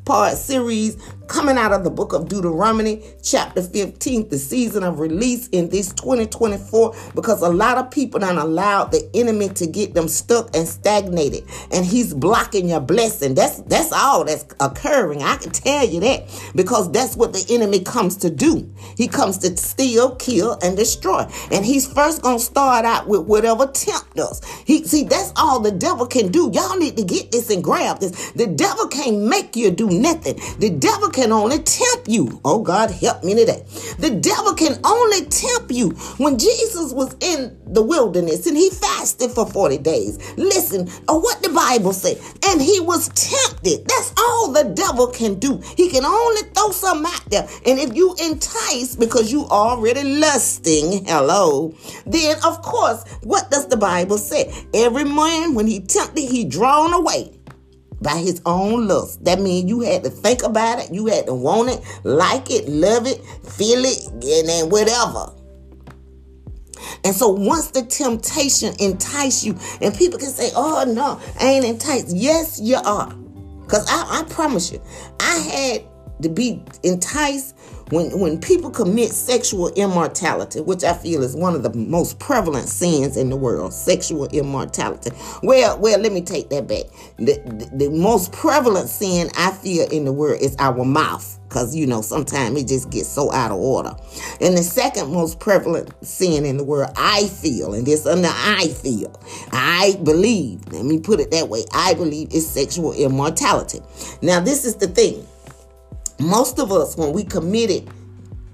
three-part 0.09 0.39
series 0.39 0.97
coming 1.29 1.59
out 1.59 1.73
of 1.73 1.85
the 1.85 1.91
book 1.91 2.15
of 2.15 2.29
Deuteronomy, 2.29 3.05
chapter 3.23 3.63
15, 3.63 4.31
the 4.31 4.39
season 4.39 4.83
of 4.83 4.99
release 4.99 5.47
in 5.49 5.69
this 5.69 5.93
2024, 5.93 6.95
because 7.15 7.43
a 7.43 7.49
lot 7.49 7.77
of 7.77 7.91
people 7.91 8.19
don't 8.19 8.39
allow 8.39 8.85
the 8.85 9.09
enemy 9.15 9.51
to 9.51 9.67
get 9.67 9.93
them 9.93 10.09
stuck 10.09 10.55
and 10.57 10.67
stagnated, 10.67 11.45
and 11.71 11.85
he's 11.85 12.15
blocking 12.15 12.71
your 12.71 12.81
blessing. 12.81 13.35
That's 13.35 13.61
that's 13.63 13.93
all 13.93 14.25
that's 14.25 14.47
occurring. 14.61 15.23
I 15.23 15.37
can 15.37 15.51
tell 15.51 15.87
you 15.87 16.01
that 16.01 16.51
because 16.55 16.91
that's 16.91 17.15
what 17.15 17.35
the 17.35 17.45
enemy 17.51 17.81
comes 17.81 18.17
to 18.19 18.31
do. 18.31 18.73
He 18.97 19.07
comes 19.07 19.37
to 19.39 19.55
steal, 19.57 20.17
kill, 20.17 20.59
and 20.63 20.77
destroy. 20.77 21.29
And 21.53 21.65
he's 21.65 21.87
first 21.87 22.23
gonna 22.23 22.39
start 22.39 22.87
out 22.87 23.07
with 23.07 23.27
whatever 23.27 23.67
tempt 23.67 24.19
us. 24.19 24.41
He 24.65 24.85
see 24.85 25.05
that's 25.05 25.33
all 25.37 25.61
the 25.61 25.73
devil 25.73 26.07
can 26.07 26.33
do. 26.33 26.51
Y'all 26.55 26.79
need 26.79 26.97
to 26.97 27.05
get 27.05 27.33
this 27.33 27.51
and 27.51 27.63
grab 27.63 28.01
this. 28.01 28.33
The 28.33 28.47
devil 28.47 28.89
can't 28.89 29.19
make 29.19 29.55
you 29.55 29.71
do 29.71 29.98
nothing. 29.99 30.37
The 30.59 30.71
devil 30.71 31.11
can 31.11 31.33
only 31.33 31.59
tempt 31.59 32.09
you. 32.09 32.41
Oh, 32.45 32.63
God, 32.63 32.91
help 32.91 33.25
me 33.25 33.35
today. 33.35 33.65
The 33.99 34.11
devil 34.11 34.55
can 34.55 34.79
only 34.85 35.27
tempt 35.27 35.71
you. 35.71 35.91
When 36.19 36.39
Jesus 36.39 36.93
was 36.93 37.15
in 37.21 37.59
the 37.67 37.83
wilderness 37.83 38.47
and 38.47 38.57
he 38.57 38.71
fasted 38.71 39.31
for 39.31 39.47
40 39.47 39.79
days, 39.79 40.19
listen 40.37 40.89
what 41.07 41.43
the 41.43 41.49
Bible 41.51 41.93
said. 41.93 42.19
And 42.49 42.61
he 42.61 42.81
was 42.81 43.09
tempted. 43.09 43.87
That's 43.87 44.13
all 44.19 44.53
the 44.53 44.65
devil 44.75 45.09
can 45.09 45.39
do. 45.39 45.61
He 45.77 45.91
can 45.91 46.05
only 46.05 46.43
throw 46.55 46.71
something 46.71 47.13
out 47.13 47.31
there. 47.31 47.49
And 47.67 47.79
if 47.79 47.95
you 47.95 48.15
entice 48.23 48.97
because 48.97 49.33
you 49.33 49.45
already 49.47 50.05
lusting, 50.05 51.05
hello, 51.07 51.75
then 52.07 52.37
of 52.45 52.63
course, 52.63 53.05
what 53.23 53.51
does 53.51 53.69
the 53.69 53.77
Bible 53.77 54.19
say? 54.19 54.53
Every 54.75 55.05
man, 55.05 55.55
when 55.55 55.67
he 55.67 55.81
tempted, 55.81 56.21
he 56.21 56.45
drawn 56.45 56.93
away 56.93 57.38
by 58.01 58.17
his 58.19 58.41
own 58.47 58.87
lust. 58.89 59.25
That 59.25 59.41
means 59.41 59.69
you 59.69 59.81
had 59.81 60.05
to 60.05 60.11
think 60.11 60.43
about 60.43 60.79
it, 60.79 60.93
you 60.93 61.07
had 61.07 61.27
to 61.27 61.35
want 61.35 61.71
it, 61.71 61.81
like 62.05 62.51
it, 62.51 62.69
love 62.69 63.07
it, 63.07 63.25
feel 63.45 63.85
it, 63.85 64.07
and 64.07 64.49
then 64.49 64.71
whatever. 64.71 65.33
And 67.05 67.15
so 67.15 67.29
once 67.29 67.71
the 67.71 67.83
temptation 67.83 68.75
entice 68.79 69.45
you, 69.45 69.57
and 69.81 69.95
people 69.95 70.19
can 70.19 70.31
say, 70.31 70.51
oh 70.55 70.85
no, 70.87 71.21
I 71.41 71.47
ain't 71.47 71.65
enticed. 71.65 72.15
Yes, 72.15 72.61
you 72.61 72.77
are. 72.77 73.13
Because 73.63 73.87
I, 73.89 74.21
I 74.21 74.25
promise 74.31 74.73
you, 74.73 74.81
I 75.21 75.37
had 75.39 76.23
to 76.23 76.29
be 76.29 76.63
enticed 76.83 77.57
when 77.91 78.19
when 78.19 78.41
people 78.41 78.71
commit 78.71 79.11
sexual 79.13 79.69
immortality, 79.75 80.61
which 80.61 80.85
I 80.85 80.93
feel 80.95 81.23
is 81.23 81.35
one 81.35 81.55
of 81.55 81.63
the 81.63 81.73
most 81.73 82.19
prevalent 82.19 82.69
sins 82.69 83.17
in 83.17 83.31
the 83.31 83.37
world, 83.37 83.73
sexual 83.73 84.27
immortality. 84.27 85.11
Well, 85.43 85.79
well, 85.79 85.99
let 85.99 86.13
me 86.13 86.23
take 86.23 86.51
that 86.51 86.67
back. 86.67 86.85
The, 87.17 87.35
the, 87.45 87.87
the 87.87 87.91
most 87.91 88.33
prevalent 88.33 88.89
sin 88.89 89.31
I 89.37 89.53
feel 89.53 89.89
in 89.89 90.05
the 90.05 90.13
world 90.13 90.41
is 90.41 90.57
our 90.59 90.85
mouth. 90.85 91.35
Because, 91.49 91.75
you 91.75 91.87
know, 91.87 92.03
sometimes 92.03 92.61
it 92.61 92.69
just 92.69 92.91
gets 92.91 93.09
so 93.09 93.33
out 93.33 93.51
of 93.51 93.57
order. 93.57 93.97
And 94.39 94.55
the 94.55 94.63
second 94.63 95.11
most 95.11 95.41
prevalent 95.41 95.91
sin 96.05 96.45
in 96.45 96.59
the 96.59 96.65
world, 96.65 96.91
I 96.95 97.27
feel, 97.29 97.73
and 97.73 97.87
this 97.87 98.05
under 98.05 98.29
I 98.31 98.69
feel, 98.69 99.19
I 99.51 99.99
believe, 100.03 100.61
let 100.71 100.85
me 100.85 101.01
put 101.01 101.21
it 101.21 101.31
that 101.31 101.49
way, 101.49 101.65
I 101.73 101.95
believe 101.95 102.35
is 102.35 102.47
sexual 102.47 102.93
immortality. 102.93 103.81
Now, 104.21 104.41
this 104.41 104.67
is 104.67 104.77
the 104.77 104.89
thing 104.89 105.27
most 106.21 106.59
of 106.59 106.73
us, 106.73 106.97
when 106.97 107.13
we 107.13 107.25
committed, 107.25 107.91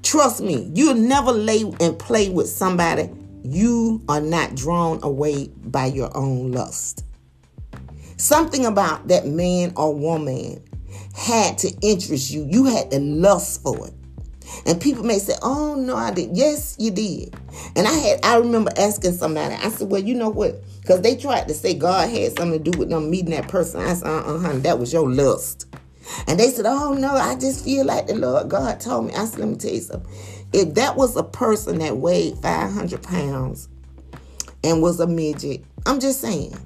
trust 0.03 0.43
me, 0.43 0.71
you'll 0.75 0.95
never 0.95 1.33
lay 1.33 1.63
and 1.81 1.99
play 1.99 2.29
with 2.31 2.49
somebody 2.49 3.11
you 3.45 4.03
are 4.09 4.23
not 4.23 4.55
drawn 4.55 4.99
away 5.03 5.49
by 5.67 5.87
your 5.87 6.15
own 6.17 6.51
lust. 6.51 7.05
Something 8.17 8.65
about 8.65 9.09
that 9.09 9.27
man 9.27 9.73
or 9.77 9.95
woman 9.95 10.63
had 11.15 11.59
to 11.59 11.69
interest 11.83 12.31
you. 12.31 12.47
You 12.49 12.65
had 12.65 12.91
to 12.91 13.01
lust 13.01 13.63
for 13.63 13.87
it. 13.87 13.93
And 14.67 14.81
people 14.81 15.05
may 15.05 15.19
say, 15.19 15.35
"Oh 15.43 15.75
no, 15.75 15.95
I 15.97 16.11
did." 16.11 16.37
Yes, 16.37 16.77
you 16.79 16.91
did. 16.91 17.35
And 17.77 17.87
I 17.87 17.93
had 17.93 18.21
I 18.25 18.37
remember 18.37 18.71
asking 18.77 19.13
somebody. 19.13 19.55
I 19.55 19.69
said, 19.69 19.91
"Well, 19.91 20.03
you 20.03 20.15
know 20.15 20.31
what?" 20.31 20.63
Because 20.81 21.03
they 21.03 21.17
tried 21.17 21.49
to 21.49 21.55
say 21.55 21.75
God 21.75 22.09
had 22.09 22.37
something 22.39 22.63
to 22.63 22.71
do 22.71 22.79
with 22.79 22.89
them 22.89 23.11
meeting 23.11 23.31
that 23.31 23.49
person. 23.49 23.81
I 23.81 23.95
said, 23.95 24.07
"Uh, 24.07 24.35
uh, 24.35 24.39
honey, 24.39 24.61
that 24.61 24.79
was 24.79 24.93
your 24.93 25.11
lust." 25.11 25.67
And 26.27 26.39
they 26.39 26.51
said, 26.51 26.67
Oh 26.67 26.95
no, 26.95 27.15
I 27.15 27.35
just 27.35 27.65
feel 27.65 27.85
like 27.85 28.07
the 28.07 28.15
Lord 28.15 28.49
God 28.49 28.81
told 28.81 29.07
me. 29.07 29.15
I 29.15 29.25
said, 29.25 29.41
Let 29.41 29.49
me 29.49 29.57
tell 29.57 29.73
you 29.73 29.81
something. 29.81 30.13
If 30.53 30.75
that 30.75 30.97
was 30.97 31.17
a 31.17 31.25
person 31.25 31.79
that 31.79 31.97
weighed 31.97 32.39
500 32.39 33.03
pounds 33.03 33.69
and 34.63 34.81
was 34.81 35.01
a 35.01 35.07
midget, 35.07 35.65
I'm 35.87 36.01
just 36.01 36.21
saying, 36.21 36.57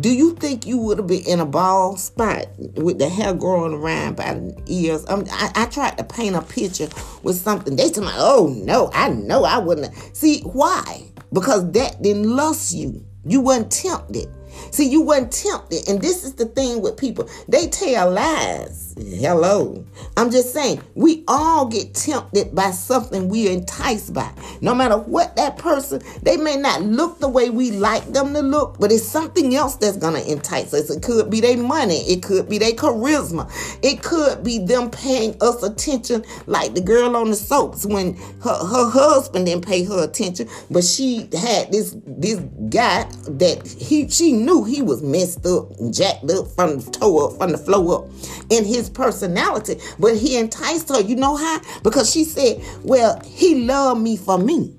do 0.00 0.14
you 0.14 0.34
think 0.34 0.66
you 0.66 0.78
would 0.78 0.98
have 0.98 1.06
been 1.06 1.26
in 1.26 1.40
a 1.40 1.46
bald 1.46 1.98
spot 1.98 2.46
with 2.76 2.98
the 2.98 3.08
hair 3.08 3.34
growing 3.34 3.72
around 3.72 4.16
by 4.16 4.34
the 4.34 4.62
ears? 4.66 5.04
Um, 5.08 5.24
I, 5.30 5.50
I, 5.54 5.66
tried 5.66 5.98
to 5.98 6.04
paint 6.04 6.36
a 6.36 6.42
picture 6.42 6.88
with 7.22 7.36
something. 7.36 7.74
They 7.74 7.88
said, 7.88 8.04
oh 8.06 8.54
no, 8.64 8.90
I 8.92 9.08
know 9.08 9.44
I 9.44 9.58
wouldn't. 9.58 9.92
See, 10.16 10.42
why? 10.42 11.10
Because 11.32 11.70
that 11.72 12.00
didn't 12.02 12.30
lust 12.30 12.72
you. 12.74 13.04
You 13.24 13.40
weren't 13.40 13.70
tempted. 13.72 14.28
See, 14.70 14.88
you 14.88 15.02
weren't 15.02 15.32
tempted. 15.32 15.88
And 15.88 16.00
this 16.00 16.24
is 16.24 16.34
the 16.34 16.46
thing 16.46 16.82
with 16.82 16.96
people. 16.96 17.28
They 17.48 17.68
tell 17.68 18.10
lies. 18.10 18.94
Hello. 18.98 19.84
I'm 20.16 20.30
just 20.30 20.52
saying, 20.52 20.82
we 20.94 21.22
all 21.28 21.66
get 21.66 21.94
tempted 21.94 22.54
by 22.54 22.72
something 22.72 23.28
we're 23.28 23.52
enticed 23.52 24.12
by. 24.12 24.30
No 24.60 24.74
matter 24.74 24.98
what 24.98 25.36
that 25.36 25.56
person, 25.56 26.02
they 26.22 26.36
may 26.36 26.56
not 26.56 26.82
look 26.82 27.20
the 27.20 27.28
way 27.28 27.50
we 27.50 27.70
like 27.70 28.04
them 28.12 28.34
to 28.34 28.40
look, 28.40 28.78
but 28.80 28.90
it's 28.90 29.04
something 29.04 29.54
else 29.54 29.76
that's 29.76 29.96
to 29.96 30.30
entice 30.30 30.74
us. 30.74 30.90
It 30.90 31.02
could 31.02 31.30
be 31.30 31.40
their 31.40 31.56
money. 31.56 32.00
It 32.10 32.22
could 32.22 32.48
be 32.48 32.58
their 32.58 32.72
charisma. 32.72 33.50
It 33.82 34.02
could 34.02 34.42
be 34.42 34.58
them 34.58 34.90
paying 34.90 35.36
us 35.40 35.62
attention 35.62 36.24
like 36.46 36.74
the 36.74 36.80
girl 36.80 37.16
on 37.16 37.30
the 37.30 37.36
soaps 37.36 37.86
when 37.86 38.14
her, 38.42 38.54
her 38.54 38.90
husband 38.90 39.46
didn't 39.46 39.66
pay 39.66 39.84
her 39.84 40.04
attention, 40.04 40.48
but 40.70 40.82
she 40.84 41.28
had 41.38 41.70
this, 41.70 41.96
this 42.06 42.40
guy 42.70 43.04
that 43.28 43.66
he, 43.66 44.08
she 44.08 44.32
knew 44.32 44.47
he 44.64 44.82
was 44.82 45.02
messed 45.02 45.44
up, 45.46 45.68
jacked 45.90 46.30
up 46.30 46.46
from 46.48 46.78
the 46.78 46.90
toe 46.90 47.26
up, 47.28 47.38
from 47.38 47.52
the 47.52 47.58
floor 47.58 48.04
up. 48.04 48.10
in 48.50 48.64
his 48.64 48.88
personality, 48.88 49.78
but 49.98 50.16
he 50.16 50.36
enticed 50.38 50.88
her. 50.88 51.00
You 51.00 51.16
know 51.16 51.36
how? 51.36 51.60
Because 51.82 52.10
she 52.10 52.24
said, 52.24 52.62
Well, 52.82 53.20
he 53.24 53.64
loved 53.64 54.00
me 54.00 54.16
for 54.16 54.38
me. 54.38 54.74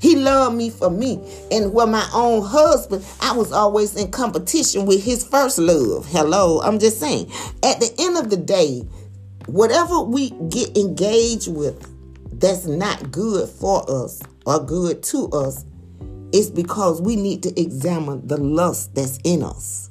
He 0.00 0.16
loved 0.16 0.56
me 0.56 0.70
for 0.70 0.90
me. 0.90 1.20
And 1.52 1.72
with 1.72 1.88
my 1.88 2.08
own 2.12 2.44
husband, 2.44 3.04
I 3.20 3.36
was 3.36 3.52
always 3.52 3.94
in 3.94 4.10
competition 4.10 4.84
with 4.84 5.04
his 5.04 5.24
first 5.24 5.58
love. 5.58 6.06
Hello, 6.10 6.60
I'm 6.60 6.80
just 6.80 6.98
saying. 6.98 7.30
At 7.62 7.78
the 7.78 7.94
end 8.00 8.16
of 8.16 8.28
the 8.28 8.36
day, 8.36 8.80
whatever 9.46 10.00
we 10.00 10.30
get 10.48 10.76
engaged 10.76 11.52
with 11.52 11.88
that's 12.40 12.66
not 12.66 13.12
good 13.12 13.48
for 13.48 13.88
us 13.88 14.20
or 14.44 14.58
good 14.64 15.02
to 15.04 15.28
us, 15.28 15.64
it's 16.32 16.50
because 16.50 17.00
we 17.02 17.16
need 17.16 17.42
to 17.42 17.60
examine 17.60 18.26
the 18.26 18.38
lust 18.38 18.94
that's 18.94 19.18
in 19.24 19.42
us. 19.42 19.90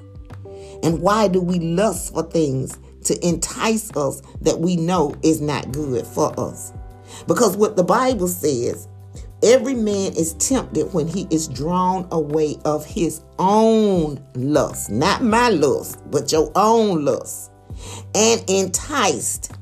And 0.84 1.02
why 1.02 1.28
do 1.28 1.42
we 1.42 1.60
lust 1.60 2.14
for 2.14 2.24
things 2.24 2.78
to 3.06 3.28
entice 3.28 3.92
us 3.96 4.22
that 4.42 4.60
we 4.60 4.76
know 4.76 5.16
is 5.24 5.42
not 5.42 5.72
good 5.72 6.06
for 6.06 6.38
us. 6.40 6.74
Because 7.28 7.58
what 7.58 7.76
the 7.76 7.84
Bible 7.84 8.28
says, 8.28 8.88
every 9.44 9.74
man 9.74 10.14
is 10.14 10.34
tempted 10.36 10.94
when 10.94 11.08
he 11.08 11.28
is 11.30 11.48
drawn 11.48 12.08
away 12.12 12.58
of 12.66 12.86
his 12.86 13.22
own 13.40 14.24
lust, 14.36 14.92
not 14.92 15.24
my 15.24 15.50
lust, 15.50 16.00
but 16.12 16.32
your 16.32 16.52
own 16.56 17.04
lust, 17.04 17.52
and 18.16 18.44
enticed. 18.50 19.54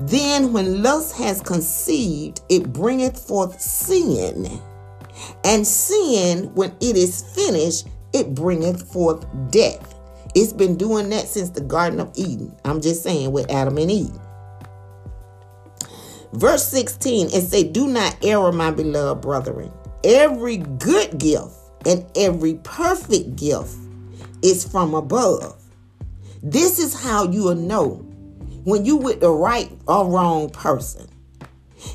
Then, 0.00 0.52
when 0.52 0.82
lust 0.82 1.16
has 1.16 1.40
conceived, 1.40 2.40
it 2.48 2.72
bringeth 2.72 3.18
forth 3.18 3.60
sin. 3.60 4.60
And 5.44 5.66
sin, 5.66 6.54
when 6.54 6.70
it 6.80 6.96
is 6.96 7.22
finished, 7.34 7.88
it 8.12 8.34
bringeth 8.34 8.92
forth 8.92 9.26
death. 9.50 9.94
It's 10.34 10.52
been 10.52 10.76
doing 10.76 11.10
that 11.10 11.28
since 11.28 11.50
the 11.50 11.60
Garden 11.60 12.00
of 12.00 12.10
Eden. 12.14 12.54
I'm 12.64 12.80
just 12.80 13.02
saying 13.02 13.32
with 13.32 13.50
Adam 13.50 13.78
and 13.78 13.90
Eve. 13.90 14.18
Verse 16.32 16.66
16, 16.68 17.26
it 17.26 17.42
say, 17.42 17.62
Do 17.64 17.86
not 17.86 18.16
err, 18.24 18.52
my 18.52 18.70
beloved 18.70 19.20
brethren. 19.20 19.70
Every 20.02 20.56
good 20.56 21.18
gift 21.18 21.54
and 21.86 22.06
every 22.16 22.54
perfect 22.62 23.36
gift 23.36 23.76
is 24.42 24.66
from 24.66 24.94
above. 24.94 25.60
This 26.42 26.78
is 26.78 27.00
how 27.00 27.30
you 27.30 27.44
will 27.44 27.54
know 27.54 28.06
when 28.64 28.84
you 28.84 28.96
with 28.96 29.20
the 29.20 29.30
right 29.30 29.70
or 29.86 30.10
wrong 30.10 30.50
person. 30.50 31.08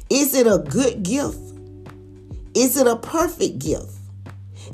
Is 0.10 0.34
it 0.36 0.48
a 0.48 0.60
good 0.60 1.04
gift? 1.04 1.47
Is 2.58 2.76
it 2.76 2.88
a 2.88 2.96
perfect 2.96 3.60
gift? 3.60 4.00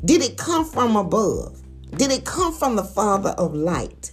Did 0.02 0.22
it 0.22 0.38
come 0.38 0.64
from 0.64 0.96
above? 0.96 1.60
Did 1.90 2.12
it 2.12 2.24
come 2.24 2.54
from 2.54 2.76
the 2.76 2.82
Father 2.82 3.28
of 3.36 3.54
light? 3.54 4.10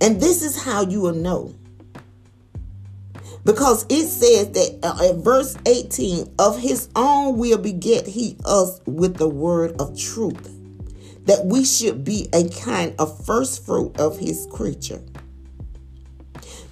And 0.00 0.20
this 0.20 0.42
is 0.42 0.60
how 0.60 0.82
you 0.82 1.02
will 1.02 1.14
know. 1.14 1.54
Because 3.44 3.86
it 3.88 4.08
says 4.08 4.50
that 4.50 4.80
uh, 4.82 5.10
at 5.10 5.22
verse 5.22 5.56
18, 5.64 6.34
of 6.40 6.58
his 6.58 6.88
own 6.96 7.38
will 7.38 7.56
beget 7.56 8.08
he 8.08 8.36
us 8.44 8.80
with 8.86 9.18
the 9.18 9.28
word 9.28 9.80
of 9.80 9.96
truth, 9.96 10.58
that 11.26 11.46
we 11.46 11.64
should 11.64 12.02
be 12.02 12.28
a 12.32 12.48
kind 12.48 12.96
of 12.98 13.24
first 13.24 13.64
fruit 13.64 13.96
of 14.00 14.18
his 14.18 14.48
creature. 14.50 15.04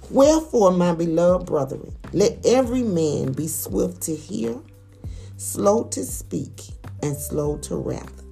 Wherefore, 0.09 0.71
my 0.71 0.93
beloved 0.93 1.45
brethren, 1.45 1.95
let 2.11 2.45
every 2.45 2.83
man 2.83 3.31
be 3.31 3.47
swift 3.47 4.01
to 4.03 4.13
hear, 4.13 4.59
slow 5.37 5.83
to 5.85 6.03
speak, 6.03 6.61
and 7.01 7.15
slow 7.15 7.57
to 7.57 7.75
wrath. 7.75 8.23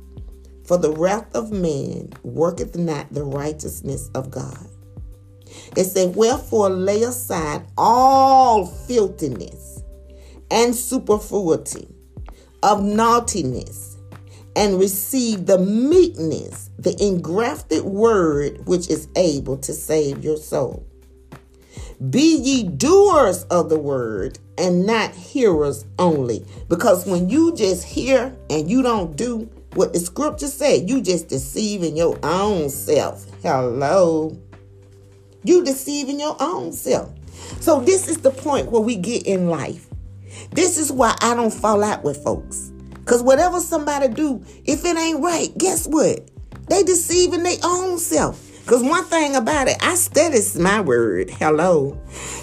For 0.66 0.78
the 0.78 0.92
wrath 0.92 1.36
of 1.36 1.52
man 1.52 2.14
worketh 2.24 2.76
not 2.78 3.14
the 3.14 3.24
righteousness 3.24 4.10
of 4.16 4.32
God. 4.32 4.68
It 5.76 5.86
said, 5.86 6.16
Wherefore 6.16 6.70
lay 6.70 7.04
aside 7.04 7.66
all 7.78 8.66
filthiness 8.66 9.84
and 10.50 10.76
superfluity 10.76 11.88
of 12.62 12.84
naughtiness, 12.84 13.98
and 14.56 14.80
receive 14.80 15.48
the 15.48 15.58
meekness, 15.58 16.70
the 16.78 16.96
engrafted 17.04 17.84
word 17.84 18.66
which 18.66 18.90
is 18.90 19.08
able 19.16 19.58
to 19.58 19.74
save 19.74 20.24
your 20.24 20.38
soul. 20.38 20.86
Be 22.10 22.38
ye 22.38 22.64
doers 22.64 23.44
of 23.46 23.70
the 23.70 23.80
word 23.80 24.40
and 24.58 24.86
not 24.86 25.12
hearers 25.12 25.86
only. 26.00 26.46
Because 26.70 27.06
when 27.06 27.30
you 27.30 27.56
just 27.56 27.84
hear 27.84 28.36
and 28.50 28.70
you 28.70 28.82
don't 28.82 29.16
do, 29.16 29.50
what 29.76 29.94
the 29.94 30.00
scripture 30.00 30.48
said, 30.48 30.90
you 30.90 31.02
just 31.02 31.28
deceiving 31.28 31.98
your 31.98 32.18
own 32.24 32.70
self. 32.70 33.26
Hello. 33.42 34.38
You 35.44 35.64
deceiving 35.64 36.20
your 36.20 36.38
own 36.40 36.72
self. 36.72 37.12
So 37.60 37.80
this 37.80 38.08
is 38.08 38.18
the 38.18 38.32
point 38.32 38.72
where 38.72 38.82
we 38.82 38.96
get 38.96 39.26
in 39.26 39.50
life. 39.50 39.88
This 40.52 40.78
is 40.78 40.92
why 40.92 41.16
I 41.22 41.36
don't 41.36 41.54
fall 41.54 41.84
out 41.84 42.04
with 42.04 42.24
folks. 42.24 42.72
Because 43.00 43.24
whatever 43.24 43.60
somebody 43.60 44.08
do, 44.08 44.44
if 44.66 44.86
it 44.86 44.98
ain't 44.98 45.22
right, 45.22 45.56
guess 45.58 45.88
what? 45.88 46.30
They 46.70 46.84
deceiving 46.84 47.44
their 47.44 47.58
own 47.64 47.98
self. 47.98 48.43
Because 48.64 48.82
one 48.82 49.04
thing 49.04 49.36
about 49.36 49.68
it, 49.68 49.76
I 49.82 49.96
study 49.96 50.40
my 50.58 50.80
word. 50.80 51.30
Hello. 51.30 52.00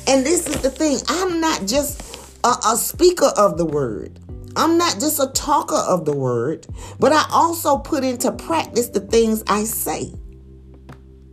And 0.06 0.24
this 0.24 0.46
is 0.46 0.60
the 0.60 0.70
thing. 0.70 0.98
I'm 1.08 1.40
not 1.40 1.66
just 1.66 2.02
a, 2.44 2.54
a 2.72 2.76
speaker 2.76 3.30
of 3.38 3.56
the 3.56 3.64
word. 3.64 4.20
I'm 4.54 4.76
not 4.76 4.94
just 5.00 5.18
a 5.18 5.28
talker 5.28 5.76
of 5.76 6.04
the 6.04 6.14
word, 6.14 6.66
but 6.98 7.12
I 7.12 7.24
also 7.32 7.78
put 7.78 8.04
into 8.04 8.32
practice 8.32 8.88
the 8.88 9.00
things 9.00 9.42
I 9.46 9.64
say. 9.64 10.12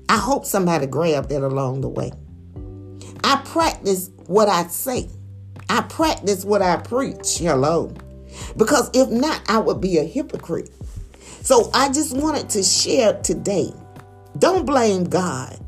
I 0.08 0.18
hope 0.18 0.46
somebody 0.46 0.86
grabbed 0.86 1.30
that 1.30 1.44
along 1.44 1.82
the 1.82 1.90
way. 1.90 2.14
I 3.26 3.42
practice 3.44 4.10
what 4.28 4.48
I 4.48 4.68
say. 4.68 5.10
I 5.70 5.82
practice 5.82 6.46
what 6.46 6.62
I 6.62 6.78
preach. 6.78 7.40
Hello. 7.40 7.94
Because 8.56 8.90
if 8.94 9.10
not, 9.10 9.42
I 9.50 9.58
would 9.58 9.82
be 9.82 9.98
a 9.98 10.04
hypocrite. 10.04 10.70
So 11.42 11.70
I 11.74 11.90
just 11.90 12.16
wanted 12.16 12.50
to 12.52 12.64
share 12.64 13.20
today. 13.22 13.74
Don't 14.40 14.66
blame 14.66 15.06
God. 15.06 15.60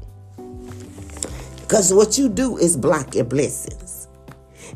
Because 1.61 1.93
what 1.93 2.17
you 2.17 2.29
do 2.29 2.57
is 2.57 2.75
block 2.75 3.15
your 3.15 3.25
blessings. 3.25 4.07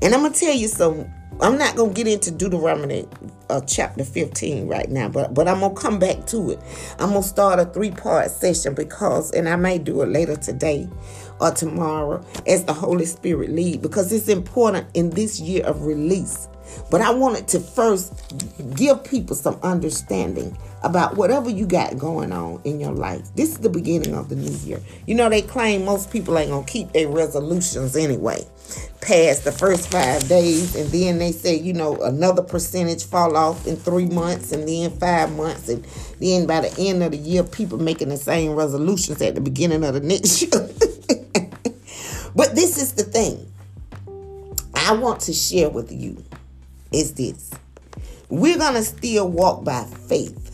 And 0.02 0.14
I'm 0.14 0.22
going 0.22 0.34
to 0.34 0.40
tell 0.40 0.54
you 0.54 0.68
some 0.68 1.12
I'm 1.42 1.58
not 1.58 1.76
gonna 1.76 1.92
get 1.92 2.08
into 2.08 2.32
Deuteronomy 2.32 3.08
uh, 3.50 3.62
chapter 3.62 4.04
15 4.04 4.68
right 4.68 4.90
now, 4.90 5.10
but 5.10 5.34
but 5.34 5.48
I'm 5.48 5.60
gonna 5.60 5.74
come 5.74 6.00
back 6.00 6.26
to 6.28 6.52
it. 6.52 6.60
I'm 7.00 7.10
gonna 7.10 7.24
start 7.24 7.60
a 7.60 7.66
three 7.66 7.92
part 7.92 8.30
session 8.32 8.74
because, 8.74 9.32
and 9.32 9.50
I 9.50 9.56
may 9.56 9.78
do 9.80 10.02
it 10.04 10.10
later 10.10 10.36
today, 10.36 10.88
or 11.42 11.52
tomorrow 11.52 12.24
as 12.48 12.66
the 12.66 12.74
Holy 12.74 13.06
Spirit 13.06 13.50
lead 13.50 13.82
because 13.82 14.12
it's 14.14 14.30
important 14.30 14.88
in 14.94 15.10
this 15.10 15.40
year 15.40 15.66
of 15.66 15.86
release. 15.86 16.48
But 16.90 17.02
I 17.02 17.12
wanted 17.12 17.48
to 17.50 17.60
first 17.60 18.14
give 18.76 19.04
people 19.04 19.36
some 19.36 19.60
understanding 19.64 20.58
about 20.84 21.16
whatever 21.16 21.50
you 21.50 21.66
got 21.66 21.98
going 21.98 22.32
on 22.32 22.62
in 22.66 22.80
your 22.80 22.92
life. 22.92 23.24
This 23.36 23.52
is 23.52 23.58
the 23.60 23.70
beginning 23.70 24.14
of 24.14 24.30
the 24.30 24.36
new 24.36 24.52
year. 24.66 24.80
You 25.08 25.16
know, 25.16 25.30
they 25.30 25.42
claim 25.42 25.86
most 25.86 26.12
people 26.12 26.38
ain't 26.38 26.50
going 26.50 26.66
to 26.66 26.72
keep 26.72 26.92
their 26.92 27.08
resolutions 27.08 27.96
anyway 27.96 28.46
past 29.02 29.44
the 29.44 29.52
first 29.52 29.92
five 29.92 30.28
days. 30.28 30.76
And 30.76 30.90
then 30.90 31.20
they 31.20 31.32
say, 31.32 31.56
you 31.56 31.74
know, 31.74 31.96
another 32.02 32.42
percentage 32.42 33.06
fall 33.06 33.36
off 33.36 33.68
in 33.68 33.76
three 33.76 34.06
months 34.06 34.52
and 34.52 34.68
then 34.68 34.92
five 34.92 35.36
months. 35.36 35.70
And 35.70 35.86
then 36.20 36.46
by 36.48 36.62
the 36.62 36.88
end 36.88 37.04
of 37.04 37.12
the 37.12 37.18
year, 37.18 37.44
people 37.44 37.78
making 37.78 38.10
the 38.10 38.18
same 38.18 38.52
resolutions 38.52 39.22
at 39.22 39.36
the 39.36 39.42
beginning 39.42 39.84
of 39.84 39.94
the 39.94 40.02
next 40.02 40.42
year. 40.42 40.52
but 42.36 42.56
this 42.56 42.82
is 42.82 42.94
the 42.94 43.04
thing 43.04 43.52
I 44.76 44.94
want 44.94 45.22
to 45.22 45.34
share 45.34 45.70
with 45.70 45.92
you 45.92 46.24
is 46.92 47.14
this. 47.14 47.52
We're 48.30 48.58
going 48.58 48.74
to 48.74 48.84
still 48.84 49.30
walk 49.30 49.64
by 49.64 49.84
faith. 49.84 50.53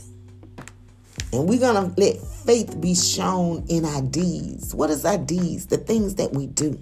And 1.31 1.47
we're 1.47 1.59
going 1.59 1.93
to 1.93 1.99
let 1.99 2.17
faith 2.17 2.79
be 2.81 2.95
shown 2.95 3.65
in 3.69 3.85
our 3.85 4.01
deeds. 4.01 4.73
What 4.73 4.89
is 4.89 5.05
our 5.05 5.17
deeds? 5.17 5.67
The 5.67 5.77
things 5.77 6.15
that 6.15 6.33
we 6.33 6.47
do. 6.47 6.81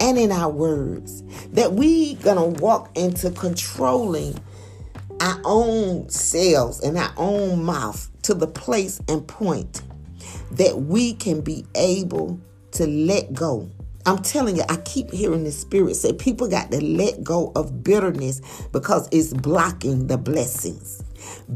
And 0.00 0.18
in 0.18 0.30
our 0.30 0.50
words. 0.50 1.22
That 1.48 1.72
we 1.72 2.14
going 2.16 2.54
to 2.54 2.60
walk 2.62 2.96
into 2.96 3.30
controlling 3.30 4.38
our 5.20 5.40
own 5.44 6.08
selves 6.08 6.80
and 6.80 6.96
our 6.98 7.12
own 7.16 7.64
mouth 7.64 8.10
to 8.22 8.34
the 8.34 8.46
place 8.46 9.00
and 9.08 9.26
point 9.26 9.82
that 10.52 10.82
we 10.82 11.14
can 11.14 11.40
be 11.40 11.64
able 11.74 12.38
to 12.72 12.86
let 12.86 13.32
go 13.32 13.70
I'm 14.06 14.22
telling 14.22 14.56
you, 14.56 14.62
I 14.68 14.76
keep 14.76 15.10
hearing 15.10 15.42
the 15.42 15.50
Spirit 15.50 15.96
say 15.96 16.12
people 16.12 16.46
got 16.46 16.70
to 16.70 16.80
let 16.80 17.24
go 17.24 17.50
of 17.56 17.82
bitterness 17.82 18.40
because 18.70 19.08
it's 19.10 19.32
blocking 19.32 20.06
the 20.06 20.16
blessings. 20.16 21.02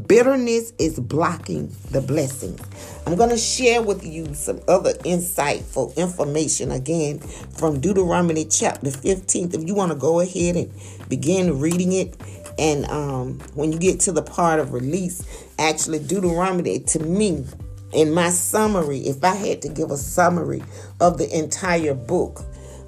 Bitterness 0.07 0.73
is 0.79 0.99
blocking 0.99 1.75
the 1.91 2.01
blessings. 2.01 2.61
I'm 3.05 3.15
going 3.15 3.29
to 3.29 3.37
share 3.37 3.81
with 3.81 4.05
you 4.05 4.33
some 4.33 4.61
other 4.67 4.93
insightful 4.93 5.95
information 5.97 6.71
again 6.71 7.19
from 7.19 7.79
Deuteronomy 7.79 8.45
chapter 8.45 8.91
15. 8.91 9.53
If 9.53 9.67
you 9.67 9.75
want 9.75 9.91
to 9.91 9.97
go 9.97 10.19
ahead 10.19 10.55
and 10.55 10.71
begin 11.09 11.59
reading 11.59 11.93
it, 11.93 12.15
and 12.57 12.85
um, 12.85 13.39
when 13.55 13.71
you 13.71 13.79
get 13.79 13.99
to 14.01 14.11
the 14.11 14.21
part 14.21 14.59
of 14.59 14.73
release, 14.73 15.23
actually, 15.57 15.99
Deuteronomy 15.99 16.79
to 16.79 16.99
me 16.99 17.45
in 17.93 18.13
my 18.13 18.29
summary, 18.29 18.99
if 18.99 19.23
I 19.23 19.35
had 19.35 19.61
to 19.63 19.69
give 19.69 19.91
a 19.91 19.97
summary 19.97 20.63
of 20.99 21.17
the 21.17 21.29
entire 21.37 21.93
book, 21.93 22.41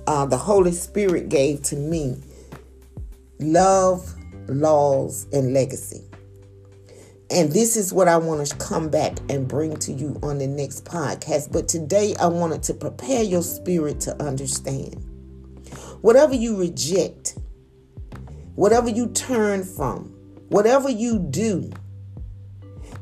uh, 0.07 0.25
the 0.25 0.37
Holy 0.37 0.71
Spirit 0.71 1.29
gave 1.29 1.63
to 1.63 1.75
me 1.75 2.21
love, 3.39 4.13
laws, 4.47 5.27
and 5.33 5.53
legacy. 5.53 6.03
And 7.29 7.51
this 7.51 7.75
is 7.75 7.93
what 7.93 8.07
I 8.07 8.17
want 8.17 8.45
to 8.45 8.55
come 8.57 8.89
back 8.89 9.17
and 9.29 9.47
bring 9.47 9.75
to 9.77 9.91
you 9.91 10.19
on 10.21 10.37
the 10.37 10.47
next 10.47 10.85
podcast. 10.85 11.51
But 11.51 11.67
today 11.67 12.15
I 12.19 12.27
wanted 12.27 12.63
to 12.63 12.73
prepare 12.73 13.23
your 13.23 13.41
spirit 13.41 13.99
to 14.01 14.21
understand. 14.21 14.95
Whatever 16.01 16.35
you 16.35 16.57
reject, 16.57 17.37
whatever 18.55 18.89
you 18.89 19.07
turn 19.07 19.63
from, 19.63 20.13
whatever 20.49 20.89
you 20.89 21.19
do, 21.19 21.71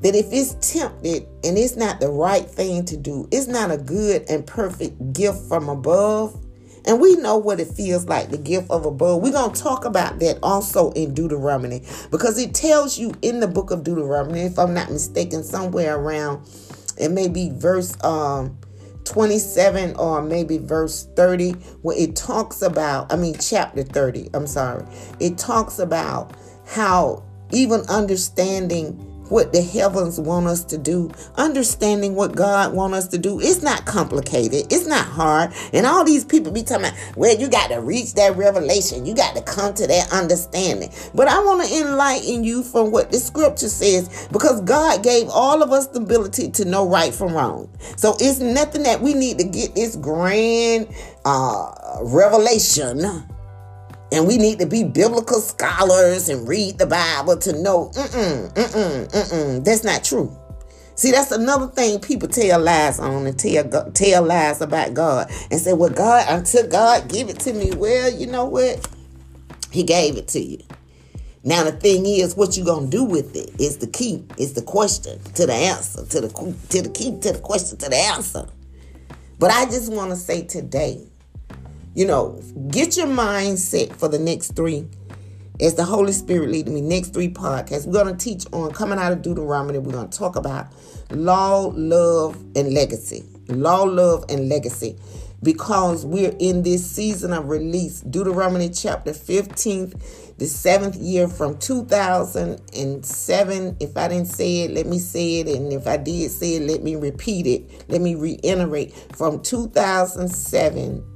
that 0.01 0.15
if 0.15 0.31
it's 0.31 0.55
tempted 0.73 1.27
and 1.43 1.57
it's 1.57 1.75
not 1.75 1.99
the 1.99 2.09
right 2.09 2.49
thing 2.49 2.85
to 2.85 2.97
do, 2.97 3.27
it's 3.31 3.47
not 3.47 3.71
a 3.71 3.77
good 3.77 4.25
and 4.29 4.45
perfect 4.45 5.13
gift 5.13 5.47
from 5.47 5.69
above. 5.69 6.40
And 6.85 6.99
we 6.99 7.15
know 7.17 7.37
what 7.37 7.59
it 7.59 7.67
feels 7.67 8.05
like, 8.05 8.29
the 8.29 8.37
gift 8.37 8.69
of 8.71 8.85
above. 8.85 9.21
We're 9.21 9.31
going 9.31 9.53
to 9.53 9.61
talk 9.61 9.85
about 9.85 10.19
that 10.19 10.39
also 10.41 10.91
in 10.91 11.13
Deuteronomy 11.13 11.83
because 12.09 12.37
it 12.39 12.53
tells 12.53 12.97
you 12.97 13.13
in 13.21 13.39
the 13.39 13.47
book 13.47 13.71
of 13.71 13.83
Deuteronomy, 13.83 14.41
if 14.41 14.57
I'm 14.57 14.73
not 14.73 14.89
mistaken, 14.89 15.43
somewhere 15.43 15.95
around, 15.95 16.47
it 16.97 17.09
may 17.09 17.27
be 17.27 17.51
verse 17.53 17.95
um, 18.03 18.57
27 19.05 19.95
or 19.95 20.21
maybe 20.21 20.57
verse 20.57 21.07
30, 21.15 21.51
where 21.81 21.97
it 21.97 22.15
talks 22.15 22.61
about, 22.61 23.11
I 23.11 23.15
mean, 23.15 23.35
chapter 23.39 23.83
30, 23.83 24.29
I'm 24.33 24.47
sorry. 24.47 24.85
It 25.19 25.37
talks 25.37 25.79
about 25.79 26.33
how 26.65 27.23
even 27.51 27.81
understanding 27.89 29.07
what 29.31 29.53
the 29.53 29.61
heavens 29.61 30.19
want 30.19 30.45
us 30.45 30.63
to 30.65 30.77
do, 30.77 31.09
understanding 31.35 32.15
what 32.15 32.35
God 32.35 32.73
want 32.73 32.93
us 32.93 33.07
to 33.07 33.17
do. 33.17 33.39
It's 33.39 33.63
not 33.63 33.85
complicated. 33.85 34.71
It's 34.71 34.85
not 34.85 35.05
hard. 35.05 35.53
And 35.71 35.85
all 35.85 36.03
these 36.03 36.25
people 36.25 36.51
be 36.51 36.63
talking 36.63 36.87
about, 36.87 36.99
well, 37.15 37.35
you 37.35 37.47
got 37.47 37.69
to 37.69 37.79
reach 37.79 38.13
that 38.15 38.35
revelation. 38.35 39.05
You 39.05 39.15
got 39.15 39.35
to 39.35 39.41
come 39.41 39.73
to 39.75 39.87
that 39.87 40.11
understanding. 40.11 40.91
But 41.15 41.29
I 41.29 41.39
want 41.39 41.65
to 41.65 41.77
enlighten 41.77 42.43
you 42.43 42.61
from 42.61 42.91
what 42.91 43.11
the 43.11 43.19
scripture 43.19 43.69
says 43.69 44.27
because 44.31 44.59
God 44.61 45.01
gave 45.01 45.29
all 45.29 45.63
of 45.63 45.71
us 45.71 45.87
the 45.87 46.01
ability 46.01 46.51
to 46.51 46.65
know 46.65 46.87
right 46.87 47.13
from 47.13 47.33
wrong. 47.33 47.69
So 47.95 48.17
it's 48.19 48.39
nothing 48.39 48.83
that 48.83 49.01
we 49.01 49.13
need 49.13 49.37
to 49.37 49.45
get 49.45 49.75
this 49.75 49.95
grand 49.95 50.87
uh, 51.23 51.99
revelation 52.01 53.23
and 54.11 54.27
we 54.27 54.37
need 54.37 54.59
to 54.59 54.65
be 54.65 54.83
biblical 54.83 55.39
scholars 55.39 56.29
and 56.29 56.47
read 56.47 56.77
the 56.77 56.85
Bible 56.85 57.37
to 57.37 57.53
know, 57.53 57.91
mm-mm, 57.95 58.53
mm-mm, 58.53 59.11
mm-mm. 59.11 59.63
That's 59.63 59.83
not 59.83 60.03
true. 60.03 60.35
See, 60.95 61.11
that's 61.11 61.31
another 61.31 61.67
thing 61.67 61.99
people 61.99 62.27
tell 62.27 62.59
lies 62.59 62.99
on 62.99 63.25
and 63.25 63.39
tell, 63.39 63.91
tell 63.91 64.23
lies 64.23 64.61
about 64.61 64.93
God 64.93 65.31
and 65.49 65.59
say, 65.59 65.73
well, 65.73 65.89
God, 65.89 66.25
until 66.29 66.67
God 66.67 67.09
give 67.09 67.29
it 67.29 67.39
to 67.41 67.53
me, 67.53 67.71
well, 67.75 68.11
you 68.11 68.27
know 68.27 68.45
what? 68.45 68.87
He 69.71 69.83
gave 69.83 70.17
it 70.17 70.27
to 70.29 70.39
you. 70.39 70.59
Now 71.43 71.63
the 71.63 71.71
thing 71.71 72.05
is, 72.05 72.35
what 72.35 72.55
you 72.55 72.63
gonna 72.63 72.87
do 72.87 73.03
with 73.03 73.35
it 73.35 73.49
is 73.59 73.77
the 73.77 73.87
key. 73.87 74.23
Is 74.37 74.53
the 74.53 74.61
question 74.61 75.19
to 75.33 75.47
the 75.47 75.53
answer 75.53 76.05
to 76.05 76.21
the 76.21 76.55
to 76.69 76.81
the 76.83 76.89
key 76.89 77.17
to 77.19 77.31
the 77.31 77.39
question 77.39 77.77
to 77.79 77.89
the 77.89 77.95
answer. 77.95 78.47
But 79.39 79.49
I 79.49 79.65
just 79.65 79.91
want 79.91 80.11
to 80.11 80.15
say 80.15 80.43
today, 80.43 81.07
you 81.93 82.05
know, 82.05 82.41
get 82.69 82.95
your 82.95 83.07
mindset 83.07 83.93
for 83.93 84.07
the 84.07 84.19
next 84.19 84.55
three. 84.55 84.87
As 85.59 85.75
the 85.75 85.83
Holy 85.83 86.13
Spirit 86.13 86.49
leading 86.49 86.73
me, 86.73 86.81
next 86.81 87.13
three 87.13 87.27
podcasts, 87.27 87.85
we're 87.85 88.03
going 88.03 88.17
to 88.17 88.23
teach 88.23 88.45
on 88.51 88.71
coming 88.71 88.97
out 88.97 89.11
of 89.11 89.21
Deuteronomy. 89.21 89.77
We're 89.77 89.91
going 89.91 90.09
to 90.09 90.17
talk 90.17 90.35
about 90.35 90.73
law, 91.11 91.71
love, 91.75 92.35
and 92.55 92.73
legacy. 92.73 93.23
Law, 93.47 93.83
love, 93.83 94.25
and 94.29 94.49
legacy. 94.49 94.97
Because 95.43 96.05
we're 96.05 96.35
in 96.39 96.63
this 96.63 96.89
season 96.89 97.33
of 97.33 97.49
release. 97.49 98.01
Deuteronomy 98.01 98.69
chapter 98.69 99.13
15, 99.13 99.93
the 100.37 100.47
seventh 100.47 100.95
year 100.95 101.27
from 101.27 101.57
2007. 101.57 103.77
If 103.79 103.97
I 103.97 104.07
didn't 104.07 104.27
say 104.27 104.61
it, 104.61 104.71
let 104.71 104.87
me 104.87 104.97
say 104.97 105.41
it. 105.41 105.47
And 105.47 105.73
if 105.73 105.85
I 105.85 105.97
did 105.97 106.31
say 106.31 106.55
it, 106.55 106.63
let 106.63 106.83
me 106.83 106.95
repeat 106.95 107.45
it. 107.45 107.85
Let 107.89 108.01
me 108.01 108.15
reiterate. 108.15 108.93
From 109.15 109.43
2007 109.43 111.10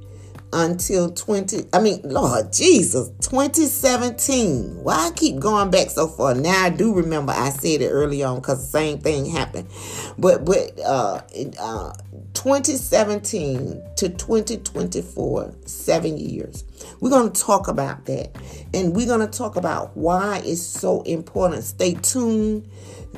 until 0.52 1.10
20 1.10 1.68
I 1.72 1.80
mean 1.80 2.00
Lord 2.04 2.52
Jesus 2.52 3.08
2017 3.20 4.82
why 4.82 5.08
I 5.08 5.10
keep 5.14 5.38
going 5.38 5.70
back 5.70 5.90
so 5.90 6.06
far? 6.06 6.34
Now 6.34 6.64
I 6.64 6.70
do 6.70 6.94
remember 6.94 7.32
I 7.32 7.50
said 7.50 7.82
it 7.82 7.88
early 7.88 8.22
on 8.22 8.36
because 8.36 8.60
the 8.60 8.78
same 8.78 8.98
thing 8.98 9.26
happened. 9.26 9.68
But 10.18 10.44
but 10.44 10.78
uh, 10.80 11.22
uh 11.58 11.92
2017 12.34 13.82
to 13.96 14.08
2024 14.08 15.54
seven 15.64 16.18
years. 16.18 16.64
We're 17.00 17.10
going 17.10 17.32
to 17.32 17.42
talk 17.42 17.66
about 17.68 18.04
that. 18.06 18.36
And 18.72 18.94
we're 18.94 19.06
going 19.06 19.20
to 19.20 19.38
talk 19.38 19.56
about 19.56 19.96
why 19.96 20.42
it's 20.44 20.62
so 20.62 21.02
important. 21.02 21.64
Stay 21.64 21.94
tuned 21.94 22.68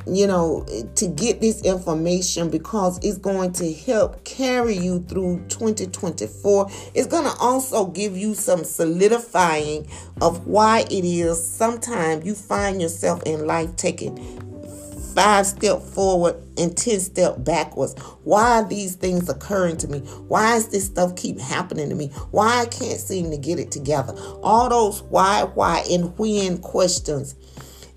you 0.06 0.26
know, 0.26 0.64
to 0.96 1.08
get 1.08 1.40
this 1.40 1.62
information 1.62 2.50
because 2.50 2.98
it's 3.02 3.18
going 3.18 3.52
to 3.54 3.72
help 3.72 4.24
carry 4.24 4.76
you 4.76 5.00
through 5.00 5.44
2024. 5.48 6.70
It's 6.94 7.06
going 7.06 7.24
to 7.24 7.36
also 7.38 7.86
give 7.86 8.16
you 8.16 8.34
some 8.34 8.64
solidifying 8.64 9.88
of 10.20 10.46
why 10.46 10.80
it 10.90 11.04
is 11.04 11.42
sometimes 11.42 12.24
you 12.24 12.34
find 12.34 12.80
yourself 12.80 13.22
in 13.24 13.46
life 13.46 13.76
taking 13.76 14.16
five 15.18 15.46
step 15.46 15.82
forward 15.82 16.36
and 16.58 16.76
10 16.76 17.00
step 17.00 17.42
backwards. 17.42 17.98
Why 18.22 18.60
are 18.60 18.68
these 18.68 18.94
things 18.94 19.28
occurring 19.28 19.76
to 19.78 19.88
me? 19.88 19.98
Why 20.28 20.56
is 20.56 20.68
this 20.68 20.86
stuff 20.86 21.16
keep 21.16 21.40
happening 21.40 21.88
to 21.88 21.96
me? 21.96 22.08
Why 22.30 22.60
I 22.60 22.66
can't 22.66 23.00
seem 23.00 23.30
to 23.32 23.36
get 23.36 23.58
it 23.58 23.72
together? 23.72 24.14
All 24.44 24.68
those 24.68 25.02
why, 25.02 25.42
why, 25.42 25.84
and 25.90 26.16
when 26.18 26.58
questions 26.58 27.34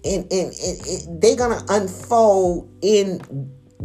and, 0.03 0.31
and, 0.31 0.53
and, 0.53 1.21
they're 1.21 1.35
gonna 1.35 1.63
unfold 1.69 2.69
in 2.81 3.21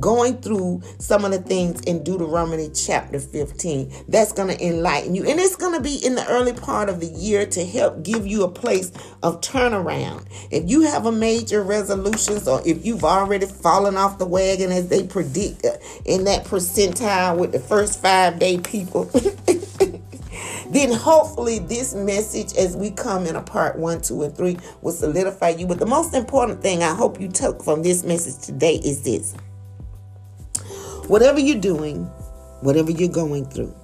going 0.00 0.38
through 0.38 0.82
some 0.98 1.24
of 1.24 1.30
the 1.30 1.38
things 1.38 1.80
in 1.82 2.02
Deuteronomy 2.02 2.70
chapter 2.74 3.18
15 3.18 3.92
that's 4.08 4.32
going 4.32 4.54
to 4.54 4.64
enlighten 4.64 5.14
you. 5.14 5.24
And 5.24 5.40
it's 5.40 5.56
going 5.56 5.74
to 5.74 5.80
be 5.80 5.96
in 6.04 6.14
the 6.14 6.26
early 6.28 6.52
part 6.52 6.88
of 6.88 7.00
the 7.00 7.06
year 7.06 7.46
to 7.46 7.64
help 7.64 8.02
give 8.02 8.26
you 8.26 8.44
a 8.44 8.48
place 8.48 8.92
of 9.22 9.40
turnaround. 9.40 10.26
If 10.50 10.68
you 10.68 10.82
have 10.82 11.06
a 11.06 11.12
major 11.12 11.62
resolutions 11.62 12.46
or 12.46 12.60
if 12.66 12.84
you've 12.84 13.04
already 13.04 13.46
fallen 13.46 13.96
off 13.96 14.18
the 14.18 14.26
wagon 14.26 14.70
as 14.70 14.88
they 14.88 15.06
predict 15.06 15.64
uh, 15.64 15.76
in 16.04 16.24
that 16.24 16.44
percentile 16.44 17.38
with 17.38 17.52
the 17.52 17.60
first 17.60 18.00
five 18.00 18.38
day 18.38 18.58
people, 18.58 19.10
then 20.70 20.92
hopefully 20.92 21.58
this 21.58 21.94
message 21.94 22.54
as 22.54 22.76
we 22.76 22.90
come 22.90 23.26
in 23.26 23.36
a 23.36 23.42
part 23.42 23.78
one, 23.78 24.00
two, 24.00 24.22
and 24.22 24.36
three 24.36 24.58
will 24.82 24.92
solidify 24.92 25.50
you. 25.50 25.66
But 25.66 25.78
the 25.78 25.86
most 25.86 26.14
important 26.14 26.62
thing 26.62 26.82
I 26.82 26.94
hope 26.94 27.20
you 27.20 27.28
took 27.28 27.62
from 27.62 27.82
this 27.82 28.04
message 28.04 28.44
today 28.44 28.76
is 28.76 29.02
this. 29.02 29.34
Whatever 31.08 31.38
you're 31.38 31.60
doing, 31.60 32.04
whatever 32.62 32.90
you're 32.90 33.08
going 33.08 33.46
through, 33.46 33.74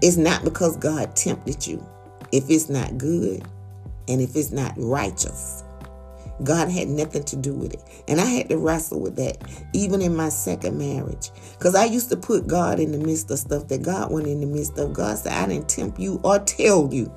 it's 0.00 0.16
not 0.16 0.44
because 0.44 0.76
God 0.76 1.14
tempted 1.14 1.66
you. 1.66 1.84
If 2.32 2.48
it's 2.48 2.68
not 2.68 2.96
good 2.96 3.44
and 4.08 4.20
if 4.20 4.34
it's 4.34 4.50
not 4.50 4.72
righteous, 4.76 5.61
God 6.44 6.68
had 6.70 6.88
nothing 6.88 7.24
to 7.24 7.36
do 7.36 7.54
with 7.54 7.74
it. 7.74 7.82
And 8.08 8.20
I 8.20 8.24
had 8.24 8.48
to 8.48 8.58
wrestle 8.58 9.00
with 9.00 9.16
that, 9.16 9.38
even 9.72 10.02
in 10.02 10.16
my 10.16 10.28
second 10.28 10.78
marriage. 10.78 11.30
Because 11.58 11.74
I 11.74 11.84
used 11.84 12.10
to 12.10 12.16
put 12.16 12.46
God 12.46 12.80
in 12.80 12.92
the 12.92 12.98
midst 12.98 13.30
of 13.30 13.38
stuff 13.38 13.68
that 13.68 13.82
God 13.82 14.10
went 14.10 14.26
in 14.26 14.40
the 14.40 14.46
midst 14.46 14.78
of. 14.78 14.92
God 14.92 15.18
said, 15.18 15.32
I 15.32 15.46
didn't 15.46 15.68
tempt 15.68 15.98
you 15.98 16.20
or 16.22 16.38
tell 16.38 16.88
you 16.92 17.12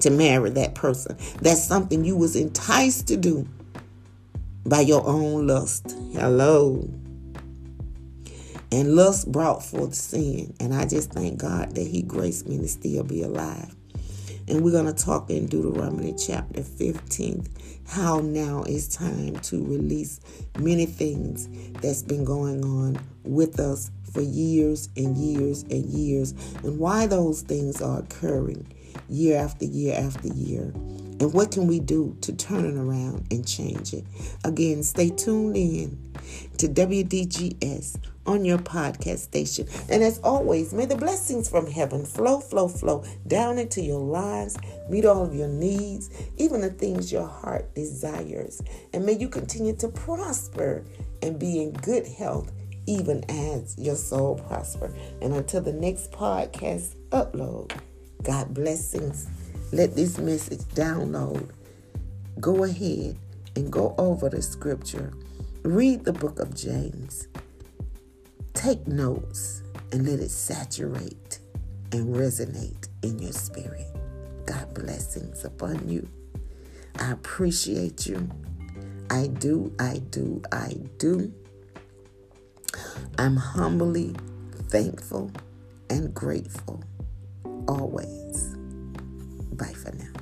to 0.00 0.10
marry 0.10 0.50
that 0.50 0.74
person. 0.74 1.16
That's 1.40 1.62
something 1.62 2.04
you 2.04 2.16
was 2.16 2.36
enticed 2.36 3.08
to 3.08 3.16
do 3.16 3.46
by 4.64 4.80
your 4.80 5.06
own 5.06 5.46
lust. 5.46 5.96
Hello. 6.12 6.88
And 8.72 8.96
lust 8.96 9.30
brought 9.30 9.62
forth 9.64 9.94
sin. 9.94 10.54
And 10.60 10.74
I 10.74 10.86
just 10.86 11.12
thank 11.12 11.38
God 11.38 11.74
that 11.74 11.86
He 11.86 12.02
graced 12.02 12.48
me 12.48 12.58
to 12.58 12.68
still 12.68 13.04
be 13.04 13.22
alive. 13.22 13.74
And 14.48 14.62
we're 14.62 14.72
going 14.72 14.92
to 14.92 15.04
talk 15.04 15.30
in 15.30 15.46
Deuteronomy 15.46 16.14
chapter 16.16 16.62
15 16.62 17.46
how 17.88 18.18
now 18.20 18.64
is 18.64 18.88
time 18.88 19.36
to 19.40 19.64
release 19.64 20.20
many 20.58 20.86
things 20.86 21.48
that's 21.80 22.02
been 22.02 22.24
going 22.24 22.64
on 22.64 22.98
with 23.24 23.60
us 23.60 23.90
for 24.12 24.22
years 24.22 24.88
and 24.96 25.16
years 25.16 25.62
and 25.64 25.84
years, 25.86 26.32
and 26.62 26.78
why 26.78 27.06
those 27.06 27.42
things 27.42 27.82
are 27.82 28.00
occurring 28.00 28.66
year 29.08 29.38
after 29.38 29.64
year 29.64 29.94
after 29.96 30.28
year. 30.28 30.72
And 31.18 31.32
what 31.32 31.50
can 31.50 31.66
we 31.66 31.80
do 31.80 32.16
to 32.22 32.32
turn 32.32 32.64
it 32.64 32.78
around 32.78 33.26
and 33.30 33.46
change 33.46 33.94
it? 33.94 34.04
Again, 34.44 34.82
stay 34.82 35.10
tuned 35.10 35.56
in 35.56 35.98
to 36.58 36.68
WDGS 36.68 37.98
on 38.26 38.44
your 38.44 38.58
podcast 38.58 39.18
station. 39.18 39.66
And 39.88 40.02
as 40.02 40.18
always, 40.20 40.72
may 40.72 40.86
the 40.86 40.96
blessings 40.96 41.48
from 41.48 41.66
heaven 41.66 42.04
flow, 42.04 42.40
flow, 42.40 42.68
flow 42.68 43.04
down 43.26 43.58
into 43.58 43.80
your 43.80 44.00
lives, 44.00 44.56
meet 44.90 45.04
all 45.04 45.24
of 45.24 45.34
your 45.34 45.48
needs, 45.48 46.10
even 46.36 46.60
the 46.60 46.70
things 46.70 47.12
your 47.12 47.26
heart 47.26 47.74
desires. 47.74 48.60
And 48.92 49.06
may 49.06 49.12
you 49.12 49.28
continue 49.28 49.74
to 49.76 49.88
prosper 49.88 50.84
and 51.22 51.38
be 51.38 51.62
in 51.62 51.72
good 51.72 52.06
health, 52.06 52.52
even 52.86 53.24
as 53.28 53.76
your 53.78 53.96
soul 53.96 54.36
prosper. 54.48 54.92
And 55.22 55.34
until 55.34 55.60
the 55.60 55.72
next 55.72 56.12
podcast 56.12 56.94
upload, 57.10 57.72
God 58.22 58.52
blessings. 58.54 59.26
Let 59.72 59.96
this 59.96 60.18
message 60.18 60.60
download. 60.74 61.48
Go 62.40 62.64
ahead 62.64 63.16
and 63.56 63.72
go 63.72 63.94
over 63.98 64.28
the 64.28 64.42
scripture. 64.42 65.12
Read 65.62 66.04
the 66.04 66.12
book 66.12 66.38
of 66.38 66.54
James 66.54 67.26
Take 68.56 68.88
notes 68.88 69.62
and 69.92 70.08
let 70.08 70.18
it 70.18 70.30
saturate 70.30 71.40
and 71.92 72.16
resonate 72.16 72.88
in 73.02 73.18
your 73.18 73.32
spirit. 73.32 73.86
God 74.46 74.72
blessings 74.74 75.44
upon 75.44 75.86
you. 75.88 76.08
I 76.98 77.12
appreciate 77.12 78.06
you. 78.06 78.28
I 79.10 79.26
do, 79.26 79.72
I 79.78 79.98
do, 80.10 80.42
I 80.50 80.74
do. 80.96 81.32
I'm 83.18 83.36
humbly 83.36 84.16
thankful 84.70 85.30
and 85.90 86.14
grateful 86.14 86.82
always. 87.68 88.56
Bye 89.52 89.74
for 89.74 89.94
now. 89.96 90.15